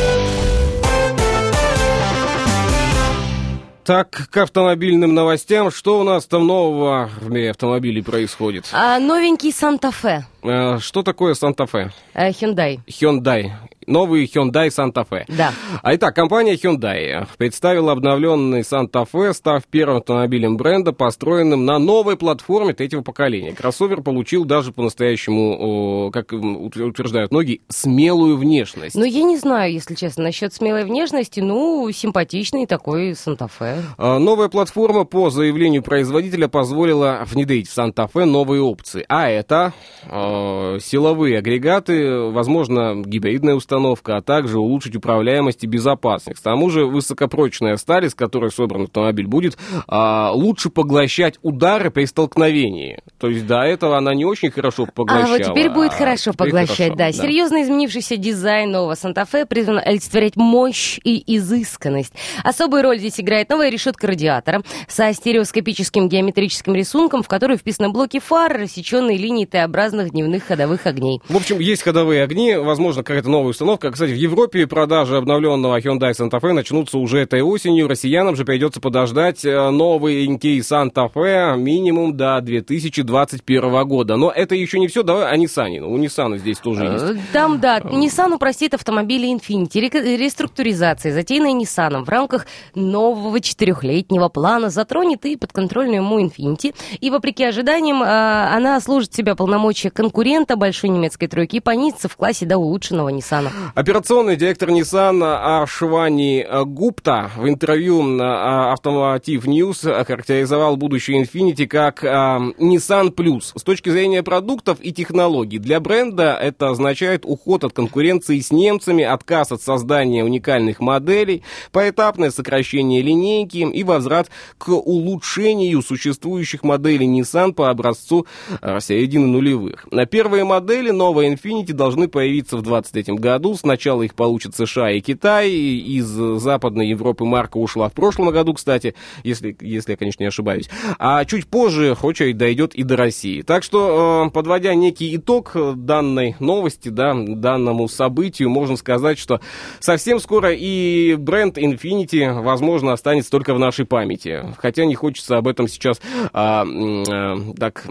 Так, 3.85 4.29
к 4.31 4.37
автомобильным 4.37 5.15
новостям. 5.15 5.71
Что 5.71 6.01
у 6.01 6.05
нас 6.05 6.27
там 6.27 6.47
нового 6.47 7.11
в 7.21 7.31
мире 7.31 7.51
автомобилей 7.51 8.03
происходит? 8.03 8.67
А, 8.73 8.99
новенький 8.99 9.53
Санта-Фе. 9.53 10.27
А, 10.43 10.79
что 10.79 11.03
такое 11.03 11.35
Санта-Фе? 11.35 11.91
А, 12.15 12.29
Hyundai. 12.29 12.81
Hyundai. 12.87 13.51
Новый 13.87 14.25
Hyundai 14.25 14.69
Santa 14.69 15.07
Fe. 15.09 15.25
Да. 15.29 15.53
А 15.83 15.95
итак, 15.95 16.15
компания 16.15 16.55
Hyundai 16.55 17.27
представила 17.39 17.93
обновленный 17.93 18.61
Santa 18.61 19.07
Fe, 19.11 19.33
став 19.33 19.65
первым 19.65 19.99
автомобилем 19.99 20.57
бренда, 20.57 20.93
построенным 20.93 21.65
на 21.65 21.79
новой 21.79 22.17
платформе 22.17 22.73
третьего 22.73 23.03
поколения. 23.03 23.53
Кроссовер 23.53 24.03
получил 24.03 24.45
даже 24.45 24.73
по-настоящему, 24.73 26.11
как 26.13 26.33
утверждают 26.33 27.31
многие, 27.31 27.61
смелую 27.69 28.37
внешность. 28.37 28.95
Ну, 28.95 29.05
я 29.05 29.23
не 29.23 29.37
знаю, 29.37 29.73
если 29.73 29.95
честно, 29.95 30.25
насчет 30.25 30.53
смелой 30.53 30.85
внешности, 30.85 31.41
ну, 31.41 31.91
симпатичный 31.93 32.67
такой 32.67 33.13
Santa 33.13 33.51
Fe. 33.59 33.81
А, 33.99 34.19
новая 34.19 34.49
платформа, 34.49 35.05
по 35.05 35.31
заявлению 35.31 35.83
производителя, 35.83 36.49
позволила 36.49 37.23
внедрить 37.27 37.69
в 37.69 37.77
Santa 37.77 38.09
Fe 38.13 38.25
новые 38.25 38.63
опции. 38.63 39.05
А 39.09 39.29
это 39.29 39.73
э, 40.05 40.79
силовые 40.81 41.39
агрегаты, 41.39 42.21
возможно, 42.31 43.03
гибридная 43.05 43.55
установка, 43.55 43.72
установка, 43.73 44.17
а 44.19 44.23
также 44.23 44.59
улучшить 44.59 44.97
управляемость 44.97 45.65
и 45.65 45.67
безопасность. 45.67 46.41
К 46.41 46.43
тому 46.43 46.69
же 46.71 46.85
высокопрочная 46.85 47.77
сталь, 47.77 48.07
из 48.07 48.15
которой 48.15 48.51
собран 48.51 48.83
автомобиль, 48.83 49.27
будет 49.27 49.57
а, 49.89 50.31
лучше 50.33 50.69
поглощать 50.69 51.39
удары 51.43 51.91
при 51.91 52.05
столкновении. 52.05 53.01
То 53.19 53.29
есть 53.29 53.47
до 53.47 53.63
этого 53.63 53.97
она 53.97 54.15
не 54.15 54.25
очень 54.25 54.51
хорошо 54.51 54.87
поглощала. 54.87 55.37
А 55.37 55.39
вот 55.39 55.43
теперь 55.43 55.71
будет 55.71 55.93
хорошо 55.93 56.33
теперь 56.33 56.51
поглощать, 56.51 56.93
хорошо, 56.93 56.97
да. 56.97 57.13
Серьезно 57.13 57.63
изменившийся 57.63 58.17
дизайн 58.17 58.71
нового 58.71 58.95
Санта-Фе 58.95 59.47
призван 59.47 59.79
олицетворять 59.79 60.37
мощь 60.37 60.99
и 61.03 61.37
изысканность. 61.37 62.13
Особую 62.45 62.83
роль 62.83 62.99
здесь 62.99 63.21
играет 63.21 63.49
новая 63.49 63.71
решетка 63.71 64.07
радиатора 64.07 64.63
со 64.87 65.13
стереоскопическим 65.13 66.09
геометрическим 66.09 66.75
рисунком, 66.75 67.23
в 67.23 67.29
который 67.29 67.57
вписаны 67.57 67.91
блоки 67.91 68.21
фар, 68.21 68.53
рассеченные 68.53 69.17
линии 69.17 69.47
Т-образных 69.47 70.11
дневных 70.11 70.45
ходовых 70.45 70.87
огней. 70.87 71.21
В 71.29 71.37
общем, 71.37 71.59
есть 71.59 71.83
ходовые 71.83 72.23
огни, 72.23 72.55
возможно, 72.55 73.03
какая-то 73.03 73.31
новая 73.31 73.53
установка. 73.63 73.91
Кстати, 73.93 74.11
в 74.11 74.17
Европе 74.17 74.67
продажи 74.67 75.17
обновленного 75.17 75.79
Hyundai 75.79 76.13
Santa 76.13 76.41
Fe 76.41 76.53
начнутся 76.53 76.99
уже 76.99 77.21
этой 77.21 77.43
осенью. 77.43 77.87
Россиянам 77.89 78.35
же 78.35 78.45
придется 78.45 78.81
подождать 78.81 79.45
э, 79.45 79.71
новенький 79.71 80.59
Santa 80.61 81.09
Fe 81.13 81.57
минимум 81.57 82.17
до 82.17 82.41
2021 82.41 83.85
года. 83.87 84.17
Но 84.17 84.31
это 84.31 84.55
еще 84.55 84.79
не 84.81 84.89
все. 84.89 85.03
Давай 85.05 85.33
о 85.33 85.37
Nissan. 85.37 85.79
У 85.81 85.97
Nissan 85.99 86.39
здесь 86.39 86.59
тоже 86.59 86.85
есть. 86.87 87.05
Э, 87.05 87.17
Там, 87.33 87.61
да, 87.61 87.79
Nissan 87.79 88.35
упростит 88.35 88.75
автомобили 88.75 89.29
Infiniti. 89.33 89.81
Ре- 89.81 90.17
Реструктуризация, 90.17 91.13
затеянная 91.13 91.53
Nissan 91.53 92.05
в 92.05 92.09
рамках 92.09 92.47
нового 92.75 93.41
четырехлетнего 93.41 94.29
плана, 94.29 94.71
затронет 94.71 95.25
и 95.25 95.37
подконтрольную 95.37 95.97
ему 96.03 96.21
Infiniti. 96.21 96.75
И, 97.01 97.11
вопреки 97.11 97.45
ожиданиям, 97.45 98.03
э, 98.03 98.07
она 98.07 98.81
служит 98.81 99.15
себя 99.15 99.37
полномочия 99.37 99.91
конкурента 99.91 100.57
большой 100.57 100.91
немецкой 100.91 101.29
тройки 101.29 101.57
и 101.57 101.61
понизится 101.61 102.09
в 102.09 102.17
классе 102.17 102.45
до 102.47 102.59
улучшенного 102.59 103.11
Nissan. 103.11 103.49
Операционный 103.75 104.37
директор 104.37 104.71
Nissan 104.71 105.23
Ашвани 105.23 106.47
Гупта 106.65 107.31
в 107.37 107.49
интервью 107.49 108.03
на 108.03 108.75
Automotive 108.75 109.45
News 109.45 109.91
охарактеризовал 109.91 110.77
будущее 110.77 111.23
Infiniti 111.23 111.67
как 111.67 112.05
а, 112.05 112.39
Nissan 112.59 113.15
Plus. 113.15 113.53
С 113.55 113.63
точки 113.63 113.91
зрения 113.91 114.23
продуктов 114.23 114.79
и 114.81 114.93
технологий, 114.93 115.59
для 115.59 115.81
бренда 115.81 116.39
это 116.41 116.69
означает 116.69 117.25
уход 117.25 117.65
от 117.65 117.73
конкуренции 117.73 118.41
с 118.41 118.51
немцами, 118.53 119.05
отказ 119.05 119.53
от 119.53 119.63
создания 119.63 120.25
уникальных 120.25 120.81
моделей, 120.81 121.43
поэтапное 121.73 122.31
сокращение 122.31 123.03
линейки 123.03 123.59
и 123.59 123.85
возврат 123.85 124.31
к 124.59 124.69
улучшению 124.69 125.83
существующих 125.83 126.63
моделей 126.63 127.07
Nissan 127.07 127.53
по 127.53 127.71
образцу 127.71 128.27
а, 128.61 128.81
середины 128.81 129.27
нулевых. 129.27 129.87
На 129.91 130.07
первые 130.07 130.45
модели 130.45 130.91
новой 130.91 131.33
Infiniti 131.33 131.73
должны 131.73 132.09
появиться 132.09 132.57
в 132.57 132.63
2023 132.63 133.15
году. 133.17 133.42
Сначала 133.57 134.03
их 134.03 134.15
получат 134.15 134.55
США 134.55 134.93
и 134.93 135.01
Китай. 135.01 135.51
Из 135.51 136.07
Западной 136.07 136.89
Европы 136.89 137.25
марка 137.25 137.59
ушла 137.59 137.89
в 137.89 137.93
прошлом 137.93 138.31
году, 138.31 138.55
кстати, 138.55 138.95
если, 139.25 139.57
если 139.61 139.93
я, 139.93 139.97
конечно, 139.97 140.23
не 140.23 140.29
ошибаюсь. 140.29 140.71
А 140.99 141.25
чуть 141.25 141.47
позже 141.47 141.97
очередь 142.01 142.37
дойдет 142.37 142.75
и 142.75 142.83
до 142.83 142.97
России. 142.97 143.43
Так 143.43 143.63
что, 143.63 144.27
э, 144.27 144.31
подводя 144.31 144.75
некий 144.75 145.17
итог 145.17 145.57
данной 145.77 146.37
новости, 146.39 146.89
да, 146.89 147.15
данному 147.15 147.89
событию, 147.89 148.49
можно 148.51 148.77
сказать, 148.77 149.19
что 149.19 149.41
совсем 149.81 150.21
скоро 150.21 150.53
и 150.53 151.17
бренд 151.17 151.59
Infinity, 151.59 152.41
возможно, 152.43 152.93
останется 152.93 153.31
только 153.31 153.55
в 153.55 153.59
нашей 153.59 153.85
памяти. 153.85 154.45
Хотя 154.59 154.85
не 154.85 154.95
хочется 154.95 155.37
об 155.37 155.49
этом 155.49 155.69
сейчас 155.69 156.01
а, 156.33 156.65
а, 156.65 157.37
так 157.59 157.85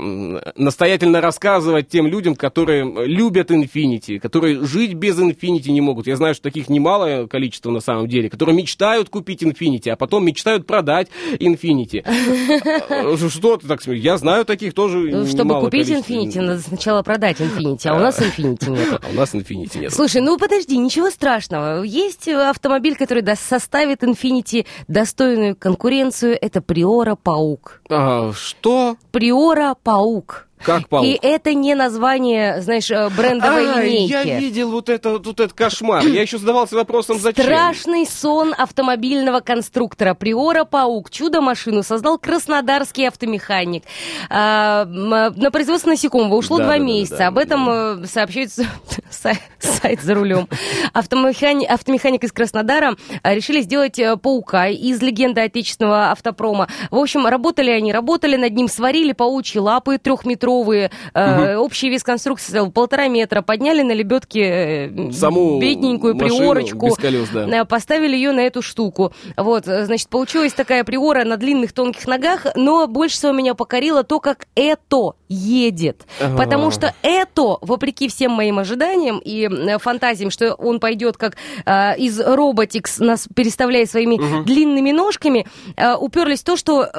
настоятельно 0.56 1.22
рассказывать 1.22 1.90
тем 1.90 2.08
людям, 2.08 2.36
которые 2.36 3.06
любят 3.06 3.52
Infinity, 3.52 4.20
которые 4.20 4.64
жить 4.64 4.94
без 4.94 5.20
Infinity 5.20 5.41
не 5.50 5.82
могут. 5.82 6.08
Я 6.08 6.16
знаю, 6.16 6.34
что 6.34 6.44
таких 6.44 6.70
немалое 6.70 7.28
количество 7.28 7.72
на 7.72 7.80
самом 7.80 8.08
деле, 8.08 8.30
которые 8.30 8.56
мечтают 8.56 9.10
купить 9.10 9.44
Infinity, 9.44 9.90
а 9.90 9.96
потом 9.96 10.26
мечтают 10.26 10.66
продать 10.66 11.08
Infinity. 11.40 12.02
Что 13.30 13.58
ты 13.58 13.68
так 13.68 13.82
смеешь? 13.82 14.02
Я 14.02 14.18
знаю 14.18 14.46
таких 14.46 14.74
тоже 14.74 14.98
Ну, 15.00 15.26
Чтобы 15.26 15.60
купить. 15.60 15.90
Infiniti, 15.90 16.40
надо 16.40 16.62
сначала 16.62 17.02
продать 17.04 17.40
Infiniti, 17.40 17.88
а 17.88 17.96
у 17.96 18.00
нас 18.00 18.20
Infiniti 18.20 18.70
нет. 18.70 19.02
А 19.02 19.10
у 19.10 19.14
нас 19.14 19.34
Infinity 19.34 19.80
нет. 19.80 19.94
Слушай, 19.94 20.22
ну 20.22 20.38
подожди, 20.38 20.78
ничего 20.78 21.10
страшного. 21.10 21.84
Есть 21.84 22.28
автомобиль, 22.28 22.96
который 22.96 23.24
составит 23.36 24.04
Infiniti 24.04 24.66
достойную 24.88 25.56
конкуренцию. 25.56 26.38
Это 26.40 26.62
Приора 26.62 27.16
Паук. 27.16 27.82
А, 27.90 28.32
что? 28.34 28.98
Приора 29.12 29.76
Паук. 29.84 30.48
Как 30.64 30.88
паук? 30.90 31.06
И 31.06 31.18
это 31.22 31.54
не 31.54 31.76
название, 31.76 32.62
знаешь, 32.62 32.90
э, 32.92 33.10
брендовой 33.10 33.68
А, 33.72 33.82
линейки. 33.84 34.12
я 34.12 34.40
видел 34.40 34.72
вот 34.72 34.90
это, 34.90 35.12
вот 35.12 35.28
этот 35.28 35.54
кошмар. 35.54 36.06
Я 36.06 36.22
еще 36.22 36.38
задавался 36.38 36.76
вопросом, 36.76 37.20
зачем. 37.20 37.44
Страшный 37.46 38.06
сон 38.06 38.54
автомобильного 38.58 39.40
конструктора 39.40 40.14
Приора 40.14 40.66
Паук. 40.66 41.10
Чудо-машину 41.10 41.84
создал 41.84 42.18
краснодарский 42.18 43.08
автомеханик. 43.08 43.84
А, 44.30 44.84
м, 44.86 45.10
на 45.10 45.52
производство 45.52 45.90
насекомого 45.90 46.36
ушло 46.36 46.58
Да, 46.58 46.64
два 46.66 46.74
да, 46.74 46.80
да, 46.80 46.86
месяца. 46.86 47.18
да, 47.18 47.28
Об 47.28 47.38
этом 47.38 47.70
э, 47.70 48.06
сообщают 48.08 48.52
с- 48.52 48.62
Сай- 49.12 49.40
сайт 49.60 50.02
за 50.02 50.14
рулем. 50.16 50.48
Автомехани- 50.94 51.66
Автомеханик 51.66 52.24
из 52.24 52.32
Краснодара 52.32 52.96
решили 53.24 53.62
сделать 53.62 54.00
э, 54.00 54.18
паука 54.18 54.68
из 54.68 55.02
легенды 55.02 55.42
отечественного 55.42 56.12
автопрома. 56.12 56.68
В 56.90 56.98
общем, 56.98 57.26
работали 57.26 57.72
они, 57.72 57.92
работали 57.94 58.36
над 58.36 58.54
ним, 58.54 58.68
сварили 58.68 59.12
паучьи 59.14 59.60
лапы 59.60 59.98
трехметровые, 59.98 60.51
э, 61.14 61.56
общий 61.56 61.90
вес 61.90 62.04
конструкции 62.04 62.46
составил 62.46 62.72
полтора 62.72 63.08
метра, 63.08 63.42
подняли 63.42 63.82
на 63.82 63.92
лебедке 63.92 64.42
э, 64.42 65.12
Саму 65.12 65.60
бедненькую 65.60 66.16
машину 66.16 66.38
приорочку, 66.38 66.90
колес, 66.96 67.30
да. 67.30 67.48
э, 67.48 67.66
поставили 67.66 68.16
ее 68.16 68.32
на 68.32 68.42
эту 68.42 68.62
штуку. 68.62 69.14
Вот, 69.38 69.66
значит, 69.66 70.10
получилась 70.10 70.54
такая 70.54 70.84
приора 70.84 71.24
на 71.24 71.38
длинных 71.38 71.74
тонких 71.74 72.08
ногах, 72.08 72.48
но 72.56 72.88
больше 72.88 73.16
всего 73.16 73.32
меня 73.32 73.54
покорило 73.54 74.04
то, 74.04 74.20
как 74.20 74.48
это 74.56 75.14
едет. 75.28 76.06
Ага. 76.20 76.38
Потому 76.38 76.72
что 76.72 76.94
это, 77.02 77.58
вопреки 77.62 78.08
всем 78.08 78.32
моим 78.32 78.60
ожиданиям 78.60 79.20
и 79.24 79.78
фантазиям, 79.78 80.32
что 80.32 80.54
он 80.56 80.80
пойдет 80.80 81.18
как 81.18 81.38
э, 81.66 81.98
из 81.98 82.20
Роботикс, 82.20 83.00
нас 83.00 83.28
переставляя 83.34 83.86
своими 83.86 84.44
длинными 84.44 84.92
ножками, 84.92 85.48
э, 85.76 85.96
уперлись 85.96 86.42
в 86.42 86.46
то, 86.46 86.58
что 86.58 86.90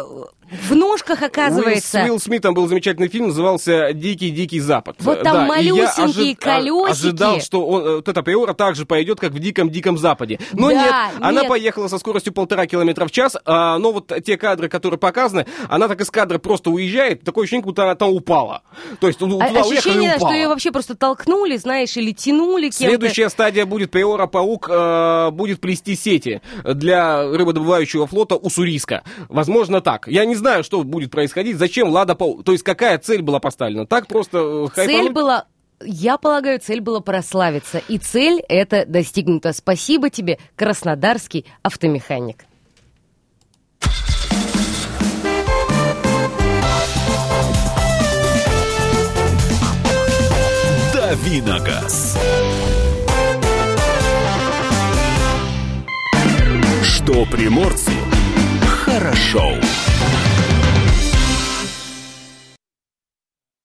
в 0.68 0.74
ножках 0.74 1.22
оказывается... 1.22 1.98
Уилл, 1.98 2.06
с 2.06 2.10
Уилл 2.10 2.20
Смитом 2.20 2.54
был 2.54 2.66
замечательный 2.68 3.08
фильм, 3.08 3.28
назывался 3.28 3.92
«Дикий-дикий 3.92 4.60
Запад». 4.60 4.96
Вот 5.00 5.22
там 5.22 5.48
Да, 5.48 5.58
и 5.58 5.64
я 5.66 5.74
малюсенькие 5.74 6.32
ожи- 6.34 6.36
а- 6.40 6.44
колесики. 6.44 6.90
ожидал, 6.90 7.40
что 7.40 7.66
он, 7.66 7.82
э, 7.82 7.94
вот 7.96 8.08
эта 8.08 8.22
приора 8.22 8.52
также 8.54 8.86
пойдет, 8.86 9.20
как 9.20 9.32
в 9.32 9.38
«Диком-диком 9.38 9.98
Западе». 9.98 10.38
Но 10.52 10.68
Да, 10.70 10.74
нет, 10.74 10.94
она 11.20 11.40
нет. 11.42 11.48
поехала 11.48 11.88
со 11.88 11.98
скоростью 11.98 12.32
полтора 12.32 12.66
километра 12.66 13.06
в 13.06 13.10
час, 13.10 13.36
а, 13.44 13.78
но 13.78 13.92
вот 13.92 14.12
те 14.24 14.36
кадры, 14.36 14.68
которые 14.68 14.98
показаны, 14.98 15.46
она 15.68 15.88
так 15.88 16.00
из 16.00 16.10
кадра 16.10 16.38
просто 16.38 16.70
уезжает, 16.70 17.22
такое 17.24 17.44
ощущение, 17.44 17.64
будто 17.64 17.84
она 17.84 17.94
там 17.94 18.10
упала. 18.10 18.62
То 19.00 19.06
есть 19.06 19.20
ну, 19.20 19.40
А- 19.40 19.48
туда 19.48 19.60
и 19.60 19.72
Ощущение, 19.72 20.16
что 20.18 20.32
ее 20.32 20.48
вообще 20.48 20.70
просто 20.70 20.94
толкнули, 20.94 21.56
знаешь, 21.56 21.96
или 21.96 22.12
тянули 22.12 22.64
кем-то. 22.64 22.84
Следующая 22.84 23.28
стадия 23.30 23.64
будет 23.66 23.90
Приора-паук 23.90 24.68
э, 24.70 25.30
будет 25.32 25.60
плести 25.60 25.96
сети 25.96 26.42
для 26.64 27.22
рыбодобывающего 27.22 28.06
флота 28.06 28.36
Уссурийска. 28.36 29.02
Возможно 29.28 29.80
так. 29.80 30.08
Я 30.08 30.24
не 30.24 30.34
знаю, 30.42 30.64
что 30.64 30.82
будет 30.82 31.10
происходить, 31.10 31.56
зачем 31.56 31.88
Лада 31.88 32.14
Паук. 32.14 32.44
То 32.44 32.52
есть 32.52 32.64
какая 32.64 32.98
цель 32.98 33.22
была 33.22 33.38
поставлена? 33.38 33.86
Так 33.86 34.08
просто 34.08 34.38
э, 34.38 34.66
Цель 34.74 34.86
хайпануть? 34.86 35.12
была 35.12 35.46
я 35.84 36.16
полагаю, 36.16 36.60
цель 36.60 36.80
была 36.80 37.00
прославиться. 37.00 37.82
И 37.88 37.98
цель 37.98 38.40
эта 38.48 38.86
достигнута. 38.86 39.52
Спасибо 39.52 40.10
тебе, 40.10 40.38
краснодарский 40.54 41.44
автомеханик. 41.62 42.44
Давиногаз. 50.94 52.16
Что 56.84 57.26
приморцу 57.26 57.90
хорошо. 58.84 59.54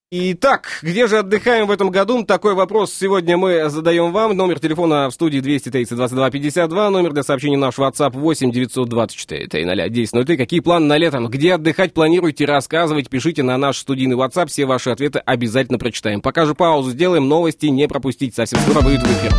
Итак, 0.10 0.80
где 0.84 1.06
же 1.06 1.18
отдыхаем 1.18 1.68
в 1.68 1.72
этом 1.72 1.92
году? 1.92 2.24
Такой 2.24 2.54
вопрос 2.54 2.94
сегодня 2.94 3.36
мы 3.36 3.70
задаем 3.70 4.14
вам. 4.14 4.38
Номер 4.38 4.58
телефона 4.58 5.10
в 5.10 5.14
студии 5.14 5.42
230 5.42 5.98
22 5.98 6.32
52, 6.32 6.90
номер 6.92 7.12
для 7.12 7.24
сообщений 7.24 7.58
наш 7.58 7.78
WhatsApp 7.78 8.12
8 8.12 8.50
924 8.50 9.48
300 9.48 9.90
10 9.90 10.38
Какие 10.38 10.62
планы 10.62 10.86
на 10.86 10.98
летом? 10.98 11.28
Где 11.28 11.56
отдыхать 11.56 11.94
планируете? 11.94 12.46
Рассказывайте, 12.46 13.10
пишите 13.10 13.44
на 13.44 13.58
наш 13.58 13.80
студийный 13.80 14.16
WhatsApp. 14.16 14.48
Все 14.48 14.66
ваши 14.66 14.92
ответы 14.92 15.20
обязательно 15.20 15.78
прочитаем. 15.78 16.22
Пока 16.22 16.46
же 16.46 16.56
паузу 16.56 16.92
сделаем, 16.92 17.28
новости 17.28 17.66
не 17.66 17.86
пропустить. 17.90 18.34
Совсем 18.34 18.60
скоро 18.60 18.80
выйдет 18.80 19.06
в 19.06 19.12
эфир. 19.12 19.34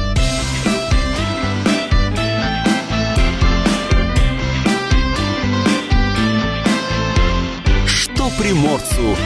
Что 7.87 8.29
приморцу 8.39 9.17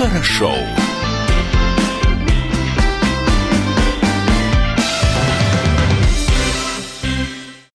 хорошо. 0.00 0.79